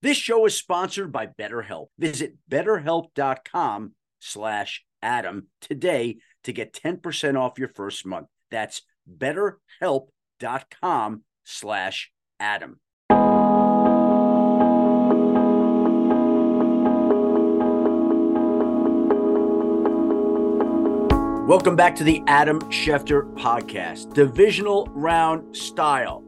[0.00, 1.88] This show is sponsored by BetterHelp.
[1.98, 8.28] Visit betterhelp.com slash Adam today to get 10% off your first month.
[8.48, 8.82] That's
[9.12, 12.78] betterhelp.com slash Adam.
[21.48, 26.22] Welcome back to the Adam Schefter podcast, divisional round style.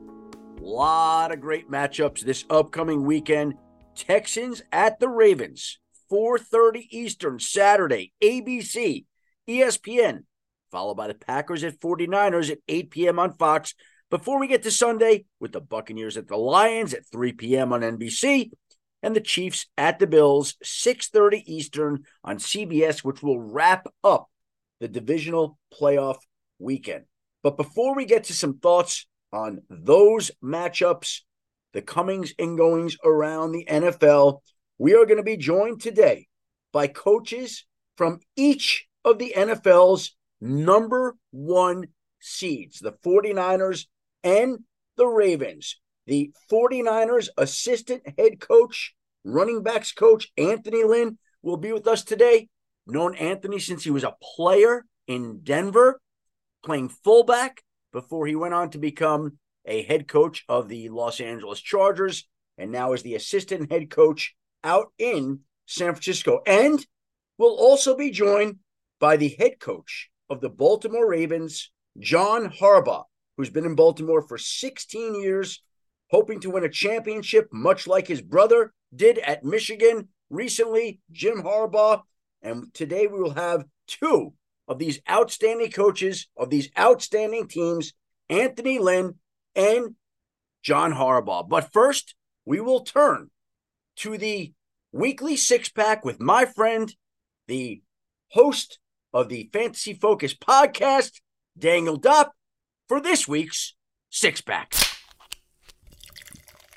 [0.61, 3.55] Lot of great matchups this upcoming weekend.
[3.95, 5.79] Texans at the Ravens,
[6.13, 9.07] 4:30 Eastern Saturday, ABC,
[9.49, 10.25] ESPN,
[10.71, 13.19] followed by the Packers at 49ers at 8 p.m.
[13.19, 13.75] on Fox.
[14.11, 17.73] Before we get to Sunday, with the Buccaneers at the Lions at 3 p.m.
[17.73, 18.51] on NBC,
[19.03, 24.29] and the Chiefs at the Bills, 6:30 Eastern on CBS, which will wrap up
[24.79, 26.19] the divisional playoff
[26.59, 27.07] weekend.
[27.43, 31.21] But before we get to some thoughts on those matchups,
[31.73, 34.41] the comings and goings around the NFL,
[34.79, 36.27] we are going to be joined today
[36.73, 37.65] by coaches
[37.97, 41.89] from each of the NFL's number one
[42.21, 43.87] seeds, the 49ers
[44.25, 44.59] and
[44.97, 45.77] the Ravens.
[46.07, 48.95] The 49ers assistant head coach,
[49.25, 52.49] running backs coach, Anthony Lynn, will be with us today
[52.87, 56.01] known Anthony since he was a player in Denver,
[56.65, 57.63] playing fullback
[57.93, 62.27] before he went on to become a head coach of the Los Angeles Chargers,
[62.59, 66.41] and now is the assistant head coach out in San Francisco.
[66.47, 66.85] And
[67.39, 68.57] will also be joined
[68.99, 73.05] by the head coach of the Baltimore Ravens, John Harbaugh,
[73.37, 75.63] who's been in Baltimore for 16 years,
[76.11, 81.01] hoping to win a championship, much like his brother did at Michigan recently.
[81.11, 82.03] Jim Harbaugh
[82.43, 84.33] and today we will have two
[84.71, 87.93] of these outstanding coaches of these outstanding teams,
[88.29, 89.17] Anthony Lynn
[89.57, 89.97] and
[90.63, 91.49] John Harbaugh.
[91.49, 93.31] But first, we will turn
[93.97, 94.53] to the
[94.93, 96.95] weekly six pack with my friend,
[97.49, 97.83] the
[98.29, 98.79] host
[99.13, 101.21] of the Fantasy Focus podcast,
[101.59, 102.29] Daniel Dopp,
[102.89, 103.75] for this week's
[104.09, 104.73] six pack.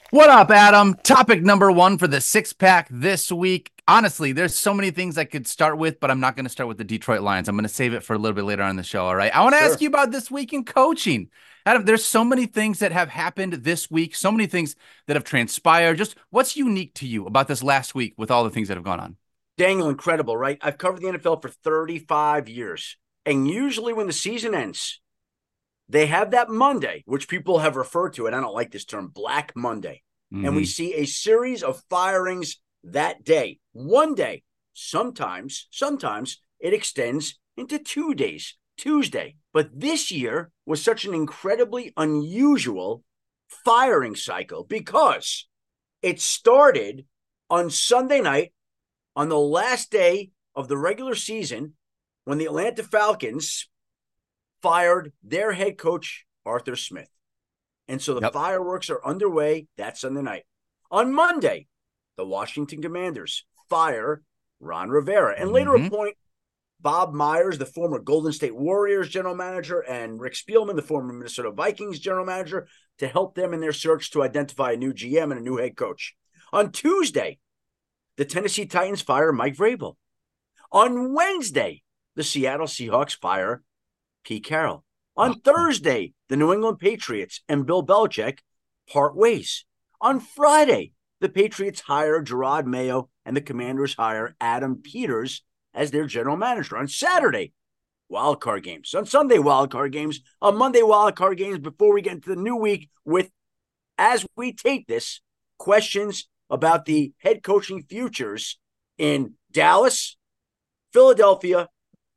[0.09, 0.96] What up, Adam?
[1.03, 3.72] Topic number one for the six pack this week.
[3.88, 6.69] Honestly, there's so many things I could start with, but I'm not going to start
[6.69, 7.49] with the Detroit Lions.
[7.49, 9.05] I'm going to save it for a little bit later on in the show.
[9.05, 9.35] All right.
[9.35, 9.69] I want to sure.
[9.69, 11.29] ask you about this week in coaching.
[11.66, 14.75] Adam, there's so many things that have happened this week, so many things
[15.07, 15.97] that have transpired.
[15.97, 18.85] Just what's unique to you about this last week with all the things that have
[18.85, 19.17] gone on?
[19.57, 20.57] Daniel, incredible, right?
[20.61, 22.97] I've covered the NFL for 35 years.
[23.25, 25.01] And usually when the season ends,
[25.89, 29.09] they have that Monday, which people have referred to, and I don't like this term,
[29.09, 30.01] Black Monday.
[30.33, 30.45] Mm-hmm.
[30.45, 30.67] And we mm-hmm.
[30.67, 33.59] see a series of firings that day.
[33.71, 39.35] One day, sometimes, sometimes it extends into two days, Tuesday.
[39.53, 43.03] But this year was such an incredibly unusual
[43.66, 45.47] firing cycle because
[46.01, 47.05] it started
[47.49, 48.53] on Sunday night
[49.16, 51.73] on the last day of the regular season
[52.25, 53.67] when the Atlanta Falcons
[54.61, 57.09] fired their head coach, Arthur Smith.
[57.88, 58.33] And so the yep.
[58.33, 60.43] fireworks are underway that Sunday night.
[60.89, 61.67] On Monday,
[62.18, 64.22] the Washington Commanders fire
[64.59, 65.88] Ron Rivera and later mm-hmm.
[65.88, 66.16] appoint
[66.79, 71.50] Bob Myers, the former Golden State Warriors general manager, and Rick Spielman, the former Minnesota
[71.50, 75.40] Vikings general manager, to help them in their search to identify a new GM and
[75.40, 76.13] a new head coach.
[76.52, 77.40] On Tuesday,
[78.18, 79.96] the Tennessee Titans fire Mike Vrabel.
[80.72, 81.84] On Wednesday,
[82.16, 83.63] the Seattle Seahawks fire
[84.25, 84.84] Pete Carroll.
[85.16, 88.40] On Thursday, the New England Patriots and Bill Belichick
[88.91, 89.66] part ways.
[90.02, 90.91] On Friday,
[91.23, 95.41] the Patriots hire Jerod Mayo and the Commanders hire Adam Peters
[95.73, 96.78] as their general manager.
[96.78, 97.53] On Saturday,
[98.09, 98.94] wild card games.
[98.94, 100.19] On Sunday, wild card games.
[100.41, 103.31] On Monday, wild card games before we get into the new week with,
[103.97, 105.22] as we take this,
[105.57, 108.59] questions about the head coaching futures
[108.97, 110.17] in Dallas,
[110.91, 111.69] Philadelphia,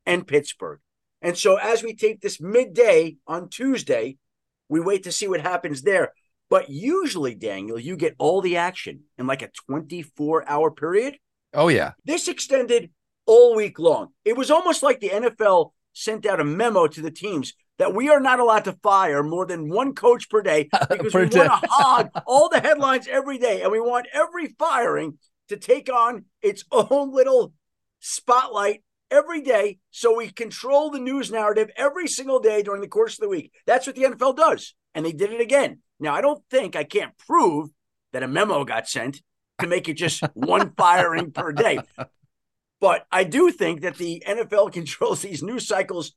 [0.05, 0.79] and Pittsburgh.
[1.21, 4.17] And so as we take this midday on Tuesday,
[4.67, 6.11] we wait to see what happens there.
[6.49, 11.17] But usually, Daniel, you get all the action in like a 24 hour period.
[11.53, 11.91] Oh, yeah.
[12.05, 12.91] This extended
[13.25, 14.09] all week long.
[14.23, 18.09] It was almost like the NFL sent out a memo to the teams that we
[18.09, 21.47] are not allowed to fire more than one coach per day because per we day.
[21.47, 23.61] want to hog all the headlines every day.
[23.61, 25.17] And we want every firing
[25.49, 27.53] to take on its own little
[27.99, 33.13] spotlight every day so we control the news narrative every single day during the course
[33.13, 33.51] of the week.
[33.65, 34.75] That's what the NFL does.
[34.93, 35.79] And they did it again.
[35.99, 37.69] Now, I don't think I can't prove
[38.13, 39.21] that a memo got sent
[39.59, 41.79] to make it just one firing per day.
[42.79, 46.13] But I do think that the NFL controls these news cycles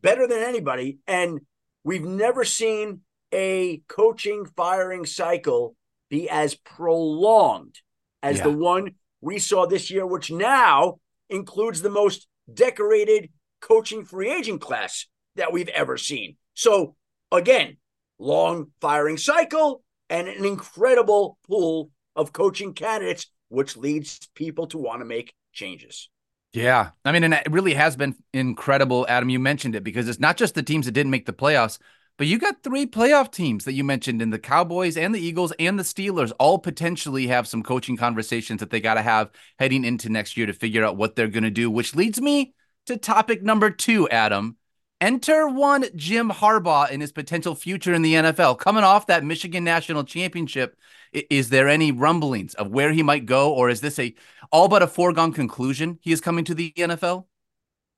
[0.00, 0.98] better than anybody.
[1.06, 1.40] And
[1.84, 3.00] we've never seen
[3.32, 5.74] a coaching firing cycle
[6.10, 7.80] be as prolonged
[8.22, 8.44] as yeah.
[8.44, 10.98] the one we saw this year, which now
[11.30, 15.06] includes the most decorated coaching free agent class
[15.36, 16.36] that we've ever seen.
[16.54, 16.96] So,
[17.30, 17.78] again,
[18.22, 25.00] long firing cycle and an incredible pool of coaching candidates, which leads people to want
[25.00, 26.08] to make changes.
[26.52, 26.90] Yeah.
[27.04, 29.30] I mean, and it really has been incredible, Adam.
[29.30, 31.78] You mentioned it because it's not just the teams that didn't make the playoffs,
[32.18, 35.52] but you got three playoff teams that you mentioned in the Cowboys and the Eagles
[35.58, 39.84] and the Steelers all potentially have some coaching conversations that they got to have heading
[39.84, 42.52] into next year to figure out what they're going to do, which leads me
[42.86, 44.56] to topic number two, Adam.
[45.02, 48.56] Enter one Jim Harbaugh in his potential future in the NFL.
[48.60, 50.76] Coming off that Michigan National Championship,
[51.12, 54.14] is there any rumblings of where he might go, or is this a
[54.52, 57.24] all but a foregone conclusion he is coming to the NFL?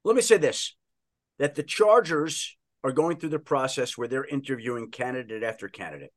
[0.02, 0.76] Let me say this
[1.38, 6.14] that the Chargers are going through the process where they're interviewing candidate after candidate.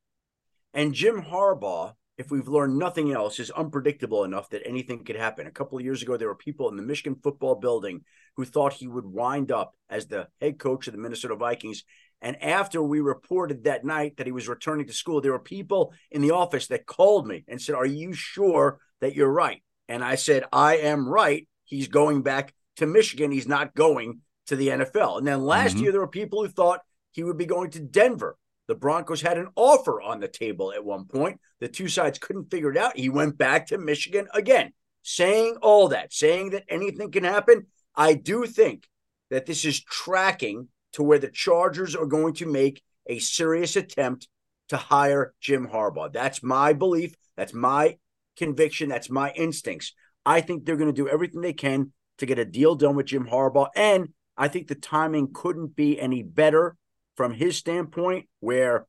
[0.74, 5.46] And Jim Harbaugh, if we've learned nothing else, is unpredictable enough that anything could happen.
[5.46, 8.02] A couple of years ago, there were people in the Michigan football building
[8.36, 11.84] who thought he would wind up as the head coach of the Minnesota Vikings.
[12.22, 15.94] And after we reported that night that he was returning to school, there were people
[16.10, 19.62] in the office that called me and said, Are you sure that you're right?
[19.88, 21.48] And I said, I am right.
[21.66, 23.32] He's going back to Michigan.
[23.32, 25.20] He's not going to the NFL.
[25.20, 25.84] And then last mm-hmm.
[25.84, 26.82] year, there were people who thought
[27.12, 28.38] he would be going to Denver.
[28.68, 31.40] The Broncos had an offer on the table at one point.
[31.60, 32.98] The two sides couldn't figure it out.
[32.98, 34.74] He went back to Michigan again,
[35.04, 37.68] saying all that, saying that anything can happen.
[37.96, 38.88] I do think
[39.30, 44.28] that this is tracking to where the Chargers are going to make a serious attempt
[44.70, 46.12] to hire Jim Harbaugh.
[46.12, 47.16] That's my belief.
[47.38, 47.98] That's my
[48.36, 48.90] conviction.
[48.90, 49.94] That's my instincts.
[50.26, 53.06] I think they're going to do everything they can to get a deal done with
[53.06, 53.70] Jim Harbaugh.
[53.76, 56.76] And I think the timing couldn't be any better
[57.18, 58.88] from his standpoint, where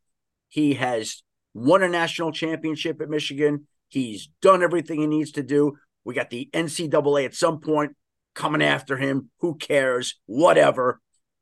[0.48, 1.22] he has
[1.54, 3.66] won a national championship at Michigan.
[3.88, 5.76] He's done everything he needs to do.
[6.04, 7.96] We got the NCAA at some point
[8.34, 9.30] coming after him.
[9.40, 10.14] Who cares?
[10.26, 11.00] Whatever.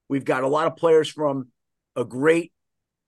[0.08, 1.48] We've got a lot of players from
[1.94, 2.52] a great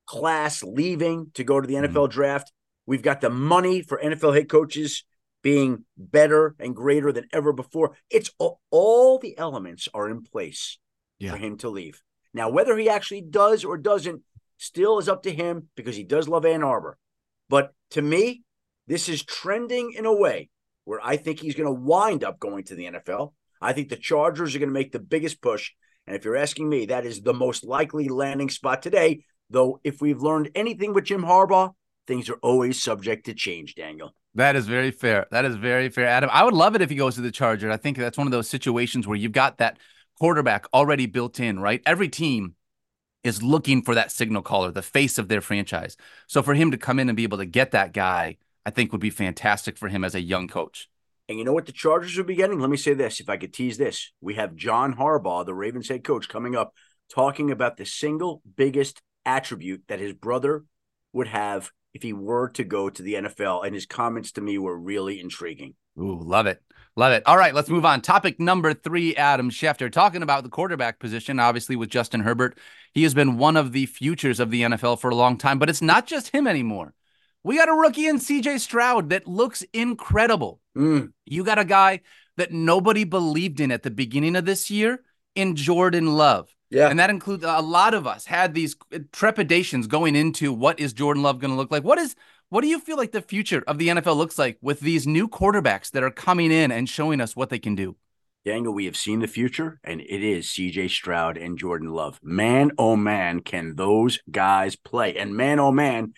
[0.06, 2.12] class leaving to go to the NFL mm-hmm.
[2.12, 2.52] draft.
[2.86, 5.04] We've got the money for NFL head coaches
[5.42, 7.96] being better and greater than ever before.
[8.10, 10.78] It's all, all the elements are in place
[11.18, 11.30] yeah.
[11.30, 12.02] for him to leave.
[12.34, 14.22] Now, whether he actually does or doesn't
[14.58, 16.98] still is up to him because he does love Ann Arbor.
[17.48, 18.42] But to me,
[18.86, 20.50] this is trending in a way
[20.84, 23.32] where I think he's going to wind up going to the NFL.
[23.60, 25.72] I think the Chargers are going to make the biggest push.
[26.06, 29.24] And if you're asking me, that is the most likely landing spot today.
[29.50, 31.72] Though, if we've learned anything with Jim Harbaugh,
[32.06, 34.14] things are always subject to change, Daniel.
[34.34, 35.26] That is very fair.
[35.30, 36.30] That is very fair, Adam.
[36.32, 37.70] I would love it if he goes to the Charger.
[37.70, 39.78] I think that's one of those situations where you've got that
[40.18, 41.82] quarterback already built in, right?
[41.86, 42.54] Every team
[43.24, 45.96] is looking for that signal caller, the face of their franchise.
[46.26, 48.92] So for him to come in and be able to get that guy, I think
[48.92, 50.88] would be fantastic for him as a young coach.
[51.28, 52.58] And you know what the Chargers would be getting?
[52.58, 54.12] Let me say this, if I could tease this.
[54.20, 56.72] We have John Harbaugh, the Ravens head coach, coming up
[57.12, 60.64] talking about the single biggest attribute that his brother
[61.12, 63.64] would have if he were to go to the NFL.
[63.64, 65.74] And his comments to me were really intriguing.
[65.98, 66.62] Ooh, love it.
[66.96, 67.22] Love it.
[67.26, 68.00] All right, let's move on.
[68.00, 72.58] Topic number three Adam Schefter talking about the quarterback position, obviously, with Justin Herbert.
[72.92, 75.70] He has been one of the futures of the NFL for a long time, but
[75.70, 76.94] it's not just him anymore.
[77.44, 80.60] We got a rookie in CJ Stroud that looks incredible.
[80.76, 81.12] Mm.
[81.24, 82.00] You got a guy
[82.36, 86.52] that nobody believed in at the beginning of this year in Jordan Love.
[86.70, 86.88] Yeah.
[86.88, 88.76] And that includes a lot of us had these
[89.12, 91.84] trepidations going into what is Jordan Love going to look like?
[91.84, 92.14] What is
[92.50, 95.28] what do you feel like the future of the NFL looks like with these new
[95.28, 97.96] quarterbacks that are coming in and showing us what they can do?
[98.44, 102.18] Daniel, we have seen the future, and it is CJ Stroud and Jordan Love.
[102.22, 105.16] Man, oh man, can those guys play?
[105.16, 106.14] And man, oh man,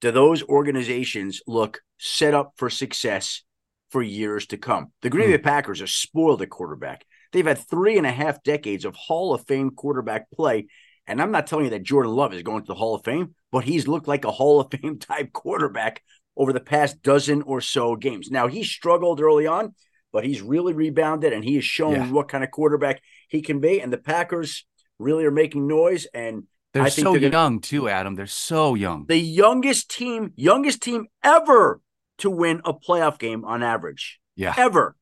[0.00, 3.42] do those organizations look set up for success
[3.90, 4.92] for years to come?
[5.00, 5.32] The Green hmm.
[5.32, 7.06] Bay Packers are spoiled at quarterback.
[7.32, 10.66] They've had three and a half decades of Hall of Fame quarterback play.
[11.06, 13.34] And I'm not telling you that Jordan Love is going to the Hall of Fame,
[13.50, 16.02] but he's looked like a Hall of Fame type quarterback
[16.36, 18.30] over the past dozen or so games.
[18.30, 19.74] Now, he struggled early on,
[20.12, 22.10] but he's really rebounded and he has shown yeah.
[22.10, 23.80] what kind of quarterback he can be.
[23.80, 24.64] And the Packers
[24.98, 26.06] really are making noise.
[26.14, 28.14] And they're so they're young gonna, too, Adam.
[28.14, 29.06] They're so young.
[29.06, 31.80] The youngest team, youngest team ever
[32.18, 34.20] to win a playoff game on average.
[34.36, 34.54] Yeah.
[34.56, 34.96] Ever.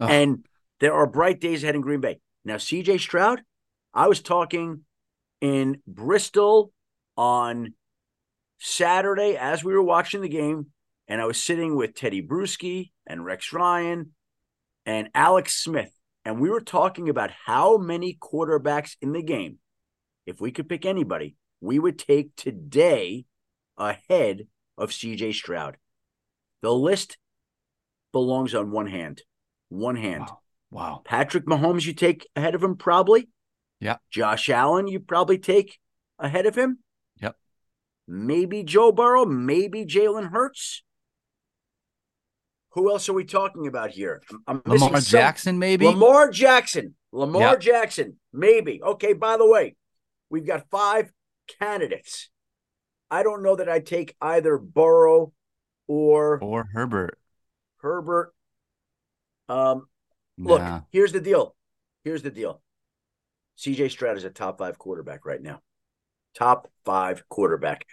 [0.00, 0.10] Ugh.
[0.10, 0.46] And
[0.80, 2.20] there are bright days ahead in Green Bay.
[2.44, 3.42] Now, CJ Stroud,
[3.94, 4.82] I was talking
[5.40, 6.72] in Bristol
[7.16, 7.74] on
[8.58, 10.66] Saturday as we were watching the game,
[11.08, 14.12] and I was sitting with Tedy Bruschi and Rex Ryan
[14.84, 15.92] and Alex Smith,
[16.24, 19.58] and we were talking about how many quarterbacks in the game,
[20.26, 23.24] if we could pick anybody, we would take today
[23.76, 24.46] ahead
[24.78, 25.76] of CJ Stroud.
[26.62, 27.18] The list
[28.12, 29.22] belongs on one hand.
[29.68, 30.24] One hand.
[30.28, 30.38] Wow.
[30.70, 31.02] wow.
[31.04, 33.28] Patrick Mahomes, you take ahead of him, probably.
[33.80, 33.96] Yeah.
[34.10, 35.78] Josh Allen, you probably take
[36.18, 36.78] ahead of him.
[37.20, 37.36] Yep.
[38.08, 40.82] Maybe Joe Burrow, maybe Jalen Hurts.
[42.70, 44.22] Who else are we talking about here?
[44.46, 45.86] I'm, Lamar Jackson, maybe.
[45.86, 46.94] Lamar Jackson.
[47.10, 47.60] Lamar yep.
[47.60, 48.82] Jackson, maybe.
[48.82, 49.76] Okay, by the way,
[50.28, 51.10] we've got five
[51.58, 52.28] candidates.
[53.10, 55.32] I don't know that I'd take either Burrow
[55.86, 57.18] or or Herbert.
[57.78, 58.34] Herbert.
[59.48, 59.88] Um,
[60.36, 60.80] look, nah.
[60.90, 61.54] here's the deal.
[62.04, 62.60] Here's the deal.
[63.58, 65.60] CJ Stroud is a top five quarterback right now.
[66.34, 67.86] Top five quarterback.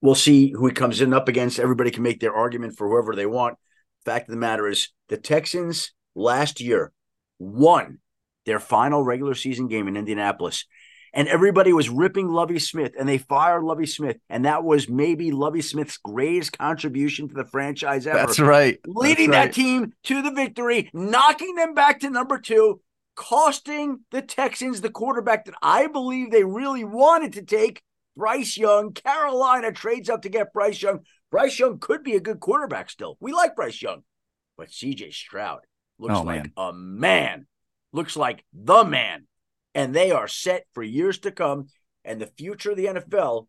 [0.00, 1.58] We'll see who he comes in up against.
[1.58, 3.56] Everybody can make their argument for whoever they want.
[4.04, 6.92] Fact of the matter is, the Texans last year
[7.38, 7.98] won
[8.44, 10.66] their final regular season game in Indianapolis.
[11.14, 14.16] And everybody was ripping Lovie Smith, and they fired Lovie Smith.
[14.28, 18.18] And that was maybe Lovie Smith's greatest contribution to the franchise ever.
[18.18, 18.80] That's right.
[18.84, 19.46] Leading That's right.
[19.46, 22.80] that team to the victory, knocking them back to number two,
[23.14, 27.82] costing the Texans the quarterback that I believe they really wanted to take,
[28.16, 28.92] Bryce Young.
[28.92, 31.00] Carolina trades up to get Bryce Young.
[31.30, 33.16] Bryce Young could be a good quarterback still.
[33.20, 34.02] We like Bryce Young,
[34.56, 35.60] but CJ Stroud
[35.98, 36.52] looks oh, like man.
[36.56, 37.46] a man,
[37.92, 39.26] looks like the man.
[39.74, 41.66] And they are set for years to come.
[42.04, 43.46] And the future of the NFL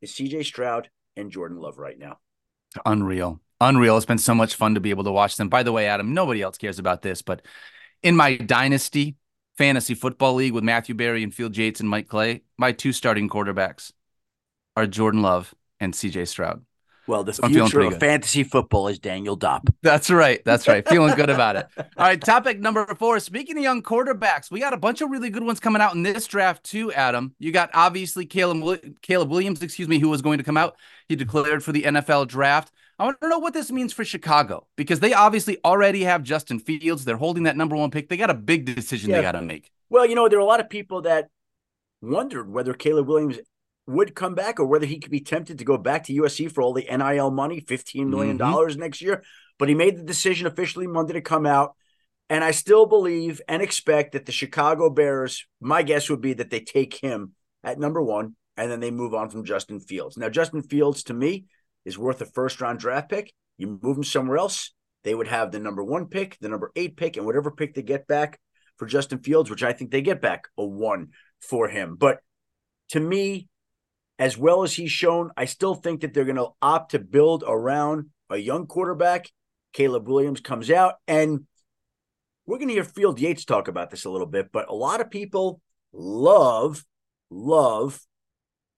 [0.00, 2.18] is CJ Stroud and Jordan Love right now.
[2.84, 3.40] Unreal.
[3.60, 3.96] Unreal.
[3.96, 5.48] It's been so much fun to be able to watch them.
[5.48, 7.42] By the way, Adam, nobody else cares about this, but
[8.06, 9.16] in my dynasty
[9.58, 13.28] fantasy football league with Matthew Berry and Field Yates and Mike Clay, my two starting
[13.28, 13.90] quarterbacks
[14.76, 16.64] are Jordan Love and CJ Stroud.
[17.08, 19.72] Well, the so future of fantasy football is Daniel Dopp.
[19.82, 20.40] That's right.
[20.44, 20.88] That's right.
[20.88, 21.66] Feeling good about it.
[21.76, 22.20] All right.
[22.20, 23.18] Topic number four.
[23.18, 26.02] Speaking of young quarterbacks, we got a bunch of really good ones coming out in
[26.02, 27.34] this draft too, Adam.
[27.38, 30.76] You got obviously Caleb, Caleb Williams, excuse me, who was going to come out.
[31.08, 32.72] He declared for the NFL draft.
[32.98, 36.58] I want to know what this means for Chicago because they obviously already have Justin
[36.58, 37.04] Fields.
[37.04, 38.08] They're holding that number one pick.
[38.08, 39.16] They got a big decision yeah.
[39.16, 39.70] they got to make.
[39.90, 41.28] Well, you know, there are a lot of people that
[42.00, 43.38] wondered whether Caleb Williams
[43.86, 46.62] would come back or whether he could be tempted to go back to USC for
[46.62, 48.80] all the NIL money, $15 million mm-hmm.
[48.80, 49.22] next year.
[49.58, 51.74] But he made the decision officially Monday to come out.
[52.28, 56.50] And I still believe and expect that the Chicago Bears, my guess would be that
[56.50, 60.16] they take him at number one and then they move on from Justin Fields.
[60.16, 61.44] Now, Justin Fields to me
[61.86, 63.32] is worth a first round draft pick.
[63.56, 64.74] You move him somewhere else,
[65.04, 67.82] they would have the number one pick, the number eight pick, and whatever pick they
[67.82, 68.40] get back
[68.76, 71.96] for Justin Fields, which I think they get back a one for him.
[71.96, 72.18] But
[72.90, 73.48] to me,
[74.18, 77.44] as well as he's shown, I still think that they're going to opt to build
[77.46, 79.30] around a young quarterback.
[79.72, 81.46] Caleb Williams comes out, and
[82.46, 85.00] we're going to hear Field Yates talk about this a little bit, but a lot
[85.00, 85.60] of people
[85.92, 86.84] love,
[87.30, 88.00] love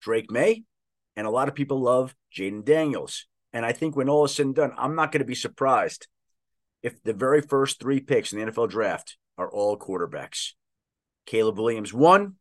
[0.02, 0.64] Drake Maye,
[1.18, 3.26] and a lot of people love Jayden Daniels.
[3.52, 6.06] And I think when all is said and done, I'm not going to be surprised
[6.80, 10.52] if the very first three picks in the NFL draft are all quarterbacks.
[11.26, 12.36] Caleb Williams, one,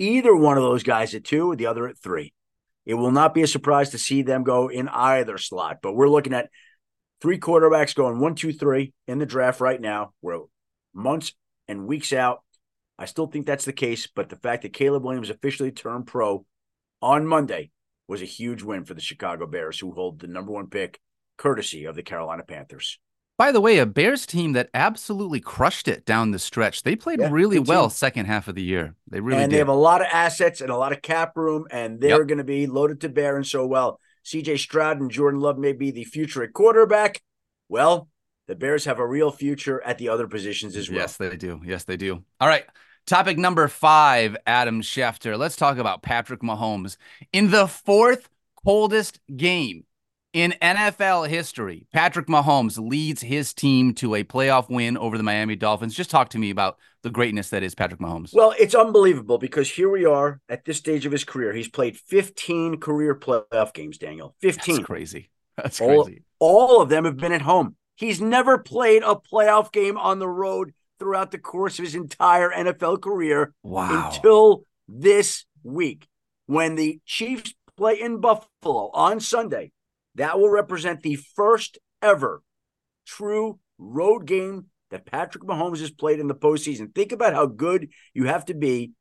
[0.00, 2.34] either one of those guys at two, the other at three.
[2.84, 6.08] It will not be a surprise to see them go in either slot, but we're
[6.08, 6.50] looking at
[7.20, 10.12] three quarterbacks going one, two, three in the draft right now.
[10.22, 10.40] We're
[10.92, 11.34] months
[11.68, 12.42] and weeks out.
[12.98, 16.44] I still think that's the case, but the fact that Caleb Williams officially turned pro
[17.02, 17.70] on Monday
[18.06, 21.00] was a huge win for the Chicago Bears, who hold the number one pick,
[21.36, 22.98] courtesy of the Carolina Panthers.
[23.36, 26.82] By the way, a Bears team that absolutely crushed it down the stretch.
[26.82, 28.96] They played yeah, really well second half of the year.
[29.08, 29.54] They really and did.
[29.54, 32.26] they have a lot of assets and a lot of cap room, and they're yep.
[32.26, 34.00] going to be loaded to bear and so well.
[34.24, 37.22] CJ Stroud and Jordan Love may be the future at quarterback.
[37.68, 38.08] Well,
[38.48, 40.98] the Bears have a real future at the other positions as well.
[40.98, 41.60] Yes, they do.
[41.64, 42.24] Yes, they do.
[42.40, 42.64] All right.
[43.08, 45.38] Topic number five, Adam Schefter.
[45.38, 46.98] Let's talk about Patrick Mahomes.
[47.32, 48.28] In the fourth
[48.62, 49.84] coldest game
[50.34, 55.56] in NFL history, Patrick Mahomes leads his team to a playoff win over the Miami
[55.56, 55.94] Dolphins.
[55.94, 58.34] Just talk to me about the greatness that is Patrick Mahomes.
[58.34, 61.54] Well, it's unbelievable because here we are at this stage of his career.
[61.54, 64.34] He's played 15 career playoff games, Daniel.
[64.42, 64.76] 15.
[64.76, 65.30] That's crazy.
[65.56, 66.24] That's crazy.
[66.40, 67.76] All, all of them have been at home.
[67.96, 72.50] He's never played a playoff game on the road throughout the course of his entire
[72.50, 74.10] NFL career wow.
[74.10, 76.06] until this week
[76.46, 79.70] when the Chiefs play in Buffalo on Sunday.
[80.16, 82.42] That will represent the first ever
[83.06, 86.94] true road game that Patrick Mahomes has played in the postseason.
[86.94, 88.92] Think about how good you have to be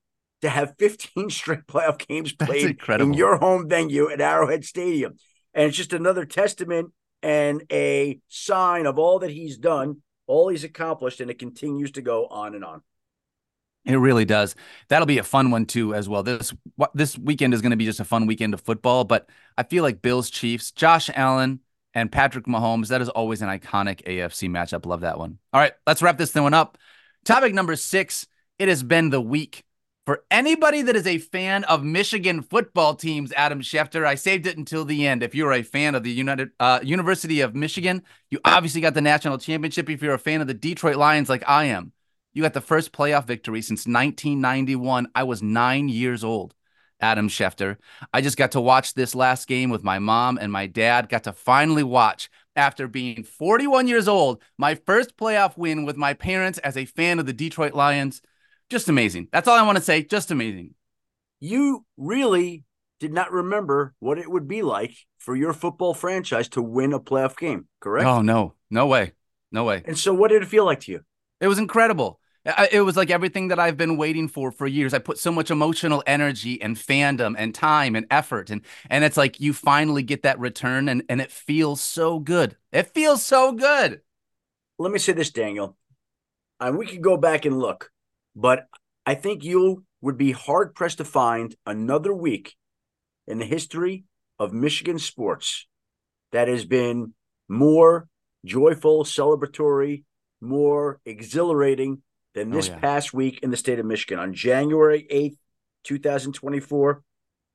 [0.42, 5.16] to have 15 straight playoff games played in your home venue at Arrowhead Stadium.
[5.54, 6.92] And it's just another testament
[7.24, 12.02] and a sign of all that he's done all he's accomplished, and it continues to
[12.02, 12.82] go on and on.
[13.86, 14.54] It really does.
[14.90, 16.22] That'll be a fun one too, as well.
[16.22, 16.54] This
[16.94, 19.06] this weekend is going to be just a fun weekend of football.
[19.06, 21.62] But I feel like Bills Chiefs, Josh Allen
[21.94, 22.90] and Patrick Mahomes.
[22.90, 24.86] That is always an iconic AFC matchup.
[24.86, 25.40] Love that one.
[25.54, 26.78] All right, let's wrap this thing up.
[27.24, 28.28] Topic number six.
[28.60, 29.64] It has been the week
[30.08, 34.56] for anybody that is a fan of Michigan football teams, Adam Schefter, I saved it
[34.56, 35.22] until the end.
[35.22, 39.02] If you're a fan of the United uh, University of Michigan, you obviously got the
[39.02, 39.90] national championship.
[39.90, 41.92] If you're a fan of the Detroit Lions, like I am,
[42.34, 45.10] you got the first playoff victory since 1991.
[45.14, 46.54] I was nine years old.
[47.02, 47.76] Adam Schefter.
[48.14, 51.10] I just got to watch this last game with my mom and my dad.
[51.10, 56.14] Got to finally watch after being 41 years old, my first playoff win with my
[56.14, 58.22] parents as a fan of the Detroit Lions
[58.70, 59.28] just amazing.
[59.32, 60.04] That's all I want to say.
[60.04, 60.74] Just amazing.
[61.40, 62.64] You really
[63.00, 67.00] did not remember what it would be like for your football franchise to win a
[67.00, 68.08] playoff game, correct?
[68.08, 68.56] Oh, no.
[68.70, 69.14] No way.
[69.52, 69.84] No way.
[69.86, 71.02] And so, what did it feel like to you?
[71.40, 72.20] It was incredible.
[72.72, 74.94] It was like everything that I've been waiting for for years.
[74.94, 79.18] I put so much emotional energy and fandom and time and effort, and and it's
[79.18, 82.56] like you finally get that return, and and it feels so good.
[82.72, 84.00] It feels so good.
[84.80, 85.76] Let me say this, Daniel,
[86.62, 87.92] and we could go back and look.
[88.38, 88.68] But
[89.04, 92.56] I think you would be hard pressed to find another week
[93.26, 94.06] in the history
[94.38, 95.66] of Michigan sports
[96.32, 97.16] that has been
[97.50, 98.08] more
[98.46, 100.04] joyful, celebratory,
[100.40, 102.04] more exhilarating
[102.36, 102.80] than oh, this oh, yeah.
[102.80, 104.20] past week in the state of Michigan.
[104.20, 105.38] On January 8th,
[105.86, 107.02] 2024,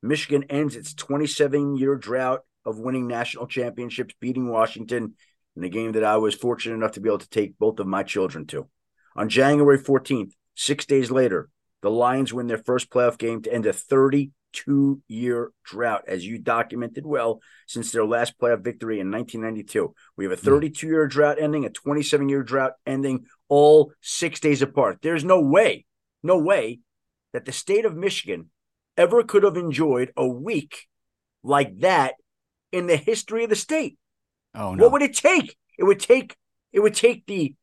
[0.01, 5.13] Michigan ends its 27 year drought of winning national championships, beating Washington
[5.55, 7.87] in the game that I was fortunate enough to be able to take both of
[7.87, 8.67] my children to.
[9.15, 11.49] On January 14th, Six days later,
[11.81, 16.37] the Lions win their first playoff game to end a 32 year drought, as you
[16.37, 19.93] documented well, since their last playoff victory in 1992.
[20.15, 20.45] We have a hmm.
[20.45, 24.99] 32 year drought ending, a 27 year drought ending, all six days apart.
[25.01, 25.85] There's no way,
[26.21, 26.79] no way
[27.33, 28.49] that the state of Michigan
[28.95, 30.87] ever could have enjoyed a week
[31.43, 32.13] like that
[32.71, 33.97] in the history of the state.
[34.55, 34.83] Oh no.
[34.83, 35.57] What would it take?
[35.77, 36.37] It would take
[36.71, 37.55] it would take the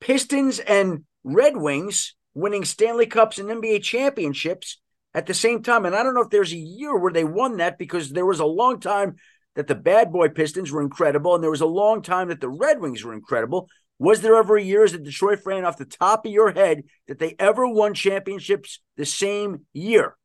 [0.00, 4.78] Pistons and Red Wings winning Stanley Cups and NBA championships
[5.14, 5.84] at the same time.
[5.84, 8.40] And I don't know if there's a year where they won that because there was
[8.40, 9.16] a long time
[9.56, 12.48] that the bad boy Pistons were incredible, and there was a long time that the
[12.48, 13.68] Red Wings were incredible.
[13.98, 16.84] Was there ever a year as a Detroit fan off the top of your head
[17.08, 20.16] that they ever won championships the same year?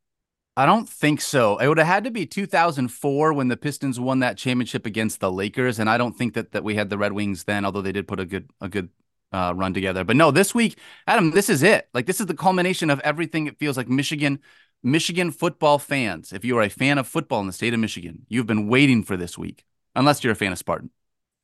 [0.56, 1.58] I don't think so.
[1.58, 5.32] It would have had to be 2004 when the Pistons won that championship against the
[5.32, 7.64] Lakers, and I don't think that that we had the Red Wings then.
[7.64, 8.90] Although they did put a good a good
[9.34, 10.04] uh, run together.
[10.04, 11.88] But no, this week, Adam, this is it.
[11.92, 13.48] Like this is the culmination of everything.
[13.48, 14.38] It feels like Michigan,
[14.82, 16.32] Michigan football fans.
[16.32, 19.02] If you are a fan of football in the state of Michigan, you've been waiting
[19.02, 19.64] for this week,
[19.96, 20.90] unless you're a fan of Spartan.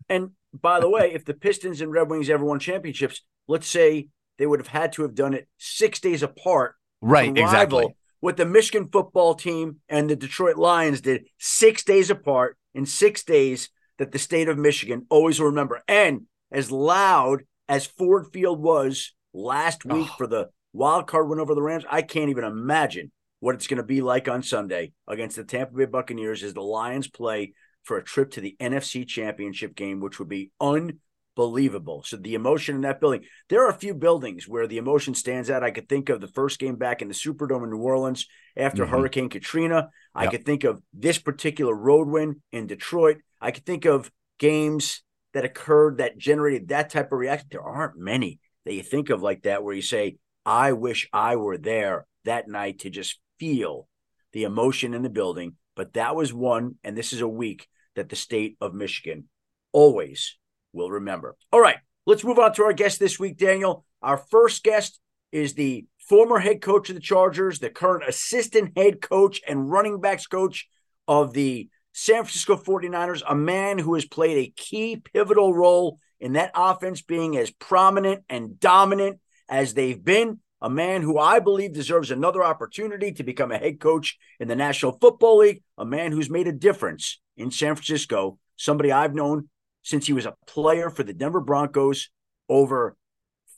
[0.09, 4.09] And by the way, if the Pistons and Red Wings ever won championships, let's say
[4.38, 6.76] they would have had to have done it six days apart.
[7.00, 7.96] Right, exactly.
[8.20, 13.24] What the Michigan football team and the Detroit Lions did six days apart in six
[13.24, 15.83] days that the state of Michigan always will remember.
[15.88, 20.14] And as loud as Ford Field was last week oh.
[20.18, 23.78] for the wild card win over the Rams, I can't even imagine what it's going
[23.78, 27.52] to be like on Sunday against the Tampa Bay Buccaneers as the Lions play
[27.85, 32.02] for a trip to the NFC Championship game, which would be unbelievable.
[32.04, 35.48] So the emotion in that building, there are a few buildings where the emotion stands
[35.48, 35.62] out.
[35.62, 38.83] I could think of the first game back in the Superdome in New Orleans after
[38.83, 38.92] mm-hmm.
[38.92, 39.76] Hurricane Katrina.
[39.76, 39.88] Yep.
[40.16, 43.18] I could think of this particular road win in Detroit.
[43.40, 47.48] I could think of games that occurred that generated that type of reaction.
[47.50, 51.36] There aren't many that you think of like that where you say, I wish I
[51.36, 53.88] were there that night to just feel
[54.32, 55.56] the emotion in the building.
[55.76, 59.28] But that was one, and this is a week that the state of Michigan
[59.72, 60.36] always
[60.72, 61.36] will remember.
[61.52, 63.84] All right, let's move on to our guest this week, Daniel.
[64.02, 65.00] Our first guest
[65.32, 70.00] is the former head coach of the Chargers, the current assistant head coach and running
[70.00, 70.68] backs coach
[71.06, 76.35] of the San Francisco 49ers, a man who has played a key pivotal role in
[76.35, 80.40] that offense being as prominent and dominant as they've been.
[80.62, 84.57] A man who I believe deserves another opportunity to become a head coach in the
[84.57, 89.48] National Football League, a man who's made a difference in San Francisco, somebody I've known
[89.83, 92.11] since he was a player for the Denver Broncos
[92.48, 92.96] over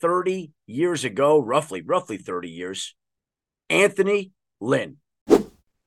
[0.00, 2.94] 30 years ago, roughly, roughly 30 years.
[3.68, 4.98] Anthony Lynn.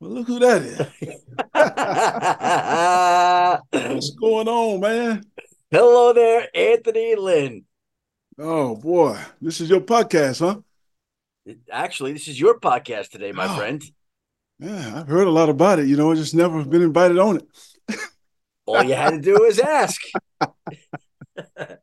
[0.06, 0.78] Well, look who that is.
[3.92, 5.24] What's going on, man?
[5.72, 7.66] Hello there, Anthony Lynn.
[8.38, 10.62] Oh boy, this is your podcast, huh?
[11.72, 13.84] Actually, this is your podcast today, my oh, friend.
[14.60, 15.88] Yeah, I've heard a lot about it.
[15.88, 17.48] You know, I just never been invited on it.
[18.68, 20.00] All you had to do is ask.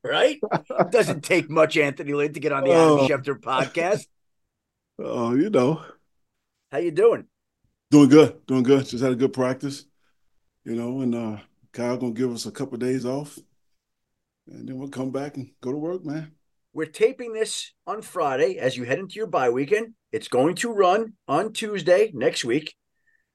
[0.05, 0.39] right?
[0.41, 3.05] It doesn't take much, Anthony Lynn, to get on the oh.
[3.05, 4.07] Adam Schefter podcast.
[5.01, 5.83] Oh, you know.
[6.71, 7.27] How you doing?
[7.93, 8.87] Doing good, doing good.
[8.87, 9.85] Just had a good practice,
[10.65, 11.37] you know, and uh,
[11.75, 13.39] Kyle gonna give us a couple of days off,
[14.47, 16.33] and then we'll come back and go to work, man.
[16.73, 19.93] We're taping this on Friday as you head into your bye weekend.
[20.11, 22.75] It's going to run on Tuesday next week.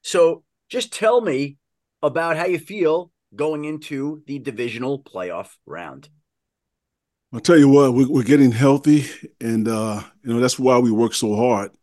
[0.01, 1.57] So just tell me
[2.01, 6.09] about how you feel going into the divisional playoff round.
[7.31, 9.05] I'll tell you what, we're, getting healthy,
[9.39, 11.76] and uh, you know that's why we work so hard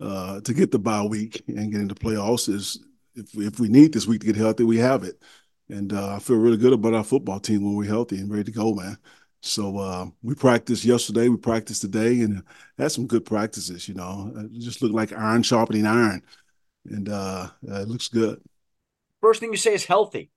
[0.00, 2.48] uh, to get the bye week and get into playoffs.
[2.48, 2.80] Is
[3.14, 5.22] if we, if we need this week to get healthy, we have it,
[5.68, 8.44] and uh, I feel really good about our football team when we're healthy and ready
[8.44, 8.98] to go, man.
[9.42, 12.42] So uh, we practiced yesterday, we practiced today, and
[12.78, 13.88] had some good practices.
[13.88, 16.22] You know, it just looked like iron sharpening iron,
[16.86, 18.40] and uh, it looks good.
[19.20, 20.30] First thing you say is healthy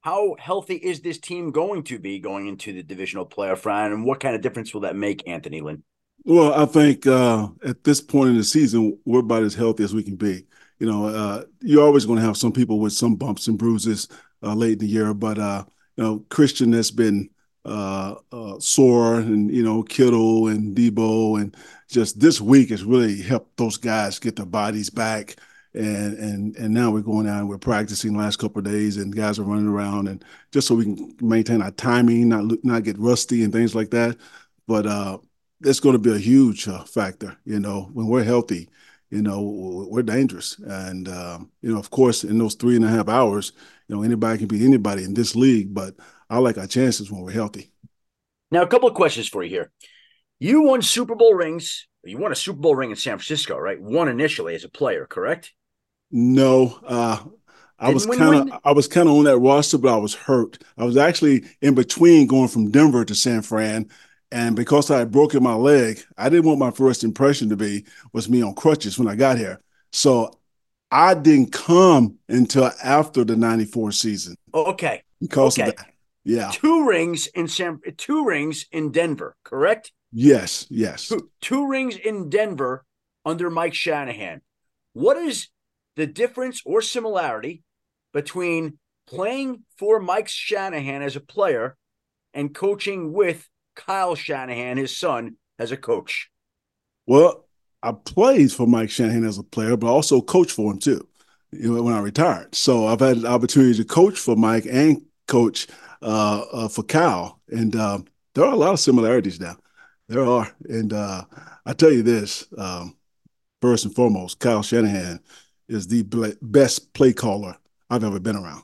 [0.00, 4.04] how healthy is this team going to be going into the divisional playoff round, and
[4.04, 5.82] what kind of difference will that make, Anthony Lynn?
[6.24, 9.94] Well, I think uh, at this point in the season, we're about as healthy as
[9.94, 10.46] we can be.
[10.78, 14.08] You know, uh, you're always going to have some people with some bumps and bruises
[14.42, 15.64] uh, late in the year, but uh,
[15.96, 17.30] you know, Christian has been
[17.64, 21.56] uh, uh, sore, and you know, Kittle and Deebo, and
[21.90, 25.36] just this week has really helped those guys get their bodies back
[25.74, 28.96] and and and now we're going out and we're practicing the last couple of days
[28.96, 32.82] and guys are running around and just so we can maintain our timing not not
[32.82, 34.16] get rusty and things like that
[34.66, 34.84] but
[35.62, 38.68] it's going to be a huge uh, factor you know when we're healthy
[39.10, 39.42] you know
[39.90, 40.58] we're dangerous.
[40.58, 43.52] And um, you know of course in those three and a half hours
[43.88, 45.94] you know anybody can beat anybody in this league but
[46.28, 47.72] i like our chances when we're healthy.
[48.50, 49.70] Now a couple of questions for you here.
[50.38, 53.80] You won super bowl rings you won a super bowl ring in san francisco right?
[53.80, 55.52] One initially as a player correct?
[56.10, 57.18] No, uh,
[57.78, 60.58] I was kind of I was kind of on that roster, but I was hurt.
[60.76, 63.88] I was actually in between going from Denver to San Fran,
[64.32, 67.84] and because I had broken my leg, I didn't want my first impression to be
[68.12, 69.60] was me on crutches when I got here.
[69.92, 70.38] So
[70.90, 74.36] I didn't come until after the '94 season.
[74.54, 75.70] Okay, because okay.
[75.70, 75.86] of that.
[76.24, 79.92] Yeah, two rings in San, two rings in Denver, correct?
[80.12, 81.08] Yes, yes.
[81.08, 82.84] Two, two rings in Denver
[83.24, 84.42] under Mike Shanahan.
[84.92, 85.48] What is
[85.96, 87.62] the difference or similarity
[88.12, 91.76] between playing for Mike Shanahan as a player
[92.32, 93.48] and coaching with
[93.86, 96.30] Kyle Shanahan, his son, as a coach?
[97.06, 97.46] Well,
[97.82, 101.06] I played for Mike Shanahan as a player, but also coached for him too.
[101.52, 105.02] You know, when I retired, so I've had the opportunity to coach for Mike and
[105.26, 105.66] coach
[106.02, 107.98] uh, uh, for Kyle, and uh,
[108.34, 109.56] there are a lot of similarities now.
[110.08, 111.24] There are, and uh,
[111.66, 112.96] I tell you this: um,
[113.60, 115.18] first and foremost, Kyle Shanahan
[115.68, 116.04] is the
[116.40, 117.56] best play caller
[117.88, 118.62] I've ever been around.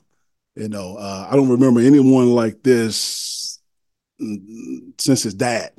[0.55, 3.46] You know, uh, I don't remember anyone like this
[4.99, 5.73] since his dad.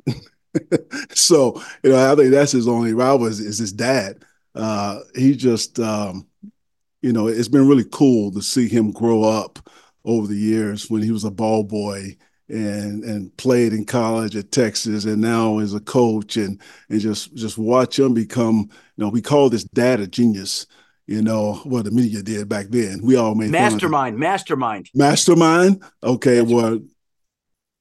[1.10, 4.24] so, you know, I think that's his only rival is, is his dad.
[4.54, 6.26] Uh, he just, um,
[7.02, 9.58] you know, it's been really cool to see him grow up
[10.04, 12.16] over the years when he was a ball boy
[12.50, 17.34] and and played in college at Texas and now as a coach and and just
[17.34, 20.66] just watch him become, you know, we call this dad a genius
[21.08, 23.00] you know what the media did back then.
[23.02, 25.82] We all made mastermind, mastermind, mastermind.
[26.04, 26.80] Okay, well.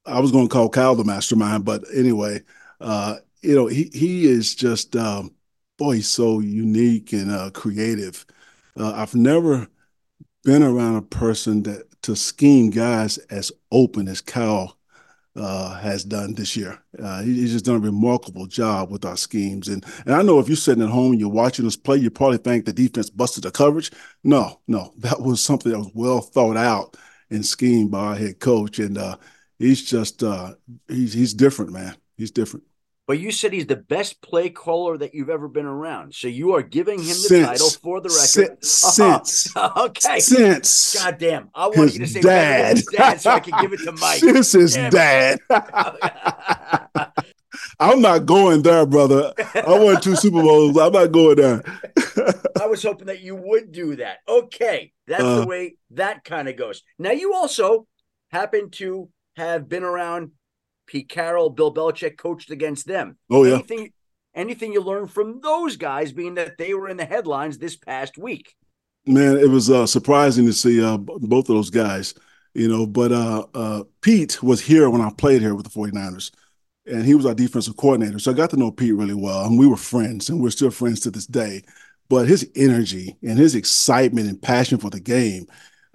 [0.08, 2.42] I was going to call Kyle the mastermind, but anyway,
[2.82, 5.32] uh, you know he he is just um,
[5.78, 8.26] boy, he's so unique and uh, creative.
[8.80, 9.68] Uh, I've never
[10.44, 14.78] been around a person that to scheme guys as open as Kyle
[15.36, 16.80] uh, has done this year.
[17.02, 19.68] Uh, he, he's just done a remarkable job with our schemes.
[19.68, 22.10] And and I know if you're sitting at home and you're watching us play, you
[22.10, 23.92] probably think the defense busted the coverage.
[24.24, 26.98] No, no, that was something that was well thought out
[27.30, 28.80] and schemed by our head coach.
[28.80, 29.18] And uh,
[29.60, 30.54] he's just uh,
[30.88, 31.96] he's he's different, man.
[32.18, 32.66] He's different.
[33.08, 36.14] But you said he's the best play caller that you've ever been around.
[36.14, 38.62] So you are giving him the since, title for the record.
[38.66, 39.56] Since.
[39.78, 40.20] okay.
[40.20, 41.02] Since.
[41.02, 41.50] God damn.
[41.56, 42.82] I want you to say dad.
[42.92, 44.20] dad so I can give it to Mike.
[44.20, 45.40] Since his dad.
[47.80, 49.34] I'm not going there, brother.
[49.56, 50.78] I won two Super Bowls.
[50.78, 51.64] I'm not going there.
[52.62, 54.18] I was hoping that you would do that.
[54.28, 54.92] Okay.
[55.08, 56.84] That's uh, the way that kind of goes.
[57.00, 57.88] Now, you also
[58.32, 60.32] happen to have been around
[60.88, 63.18] Pete Carroll, Bill Belichick coached against them.
[63.30, 63.56] Oh yeah.
[63.56, 63.92] Anything,
[64.36, 68.18] anything you learn from those guys, being that they were in the headlines this past
[68.18, 68.56] week?
[69.06, 72.14] Man, it was uh, surprising to see uh, both of those guys.
[72.54, 76.32] You know, but uh, uh, Pete was here when I played here with the 49ers,
[76.88, 78.18] and he was our defensive coordinator.
[78.18, 80.72] So I got to know Pete really well, and we were friends, and we're still
[80.72, 81.62] friends to this day.
[82.10, 85.46] But his energy and his excitement and passion for the game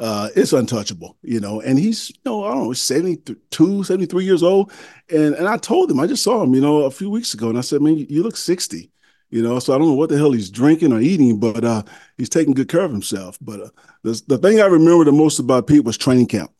[0.03, 1.61] uh, it's untouchable, you know.
[1.61, 4.73] And he's, you know, I don't know, 72, 73 years old.
[5.09, 7.49] And and I told him, I just saw him, you know, a few weeks ago,
[7.49, 8.91] and I said, man, you, look 60.
[9.31, 11.85] You know, so I don't know what the hell he's drinking or eating, but uh,
[12.19, 13.39] he's taking good care of himself.
[13.41, 13.69] But uh,
[14.03, 16.51] the, the thing I remember the most about Pete was training camp.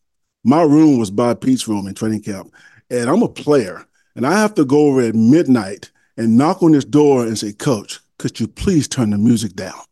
[0.45, 2.55] My room was by Pete's room in training camp,
[2.91, 6.73] and I'm a player, and I have to go over at midnight and knock on
[6.73, 9.83] his door and say, "Coach, could you please turn the music down?"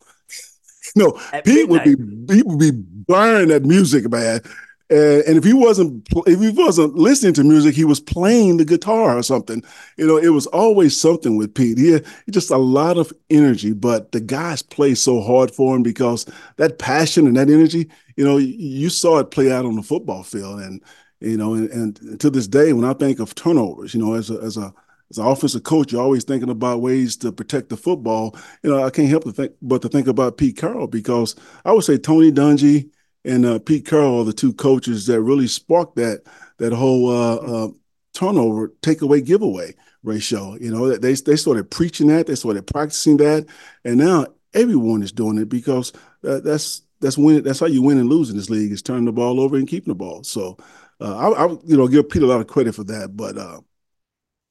[0.97, 1.69] no, At Pete midnight.
[1.69, 4.41] would be he would be burning that music, man.
[4.89, 8.65] And, and if he wasn't if he wasn't listening to music, he was playing the
[8.65, 9.63] guitar or something.
[9.97, 11.79] You know, it was always something with Pete.
[11.79, 15.83] He had just a lot of energy, but the guys play so hard for him
[15.83, 19.83] because that passion and that energy, you know, you saw it play out on the
[19.83, 20.61] football field.
[20.61, 20.83] And
[21.21, 24.31] you know, and, and to this day, when I think of turnovers, you know, as
[24.31, 24.75] a as a
[25.11, 28.37] as an offensive coach, you're always thinking about ways to protect the football.
[28.63, 31.73] You know, I can't help to think but to think about Pete Carroll because I
[31.73, 32.91] would say Tony Dungy
[33.25, 36.23] and uh, Pete Carroll are the two coaches that really sparked that
[36.59, 37.69] that whole uh, uh,
[38.15, 40.57] turnover takeaway giveaway ratio.
[40.61, 43.47] You know, they they started preaching that, they started practicing that,
[43.85, 45.93] and now everyone is doing it because
[46.23, 49.13] that's that's when that's how you win and lose in this league is turning the
[49.13, 50.23] ball over and keeping the ball.
[50.23, 50.57] So
[51.01, 53.61] uh, I, I, you know give Pete a lot of credit for that, but uh,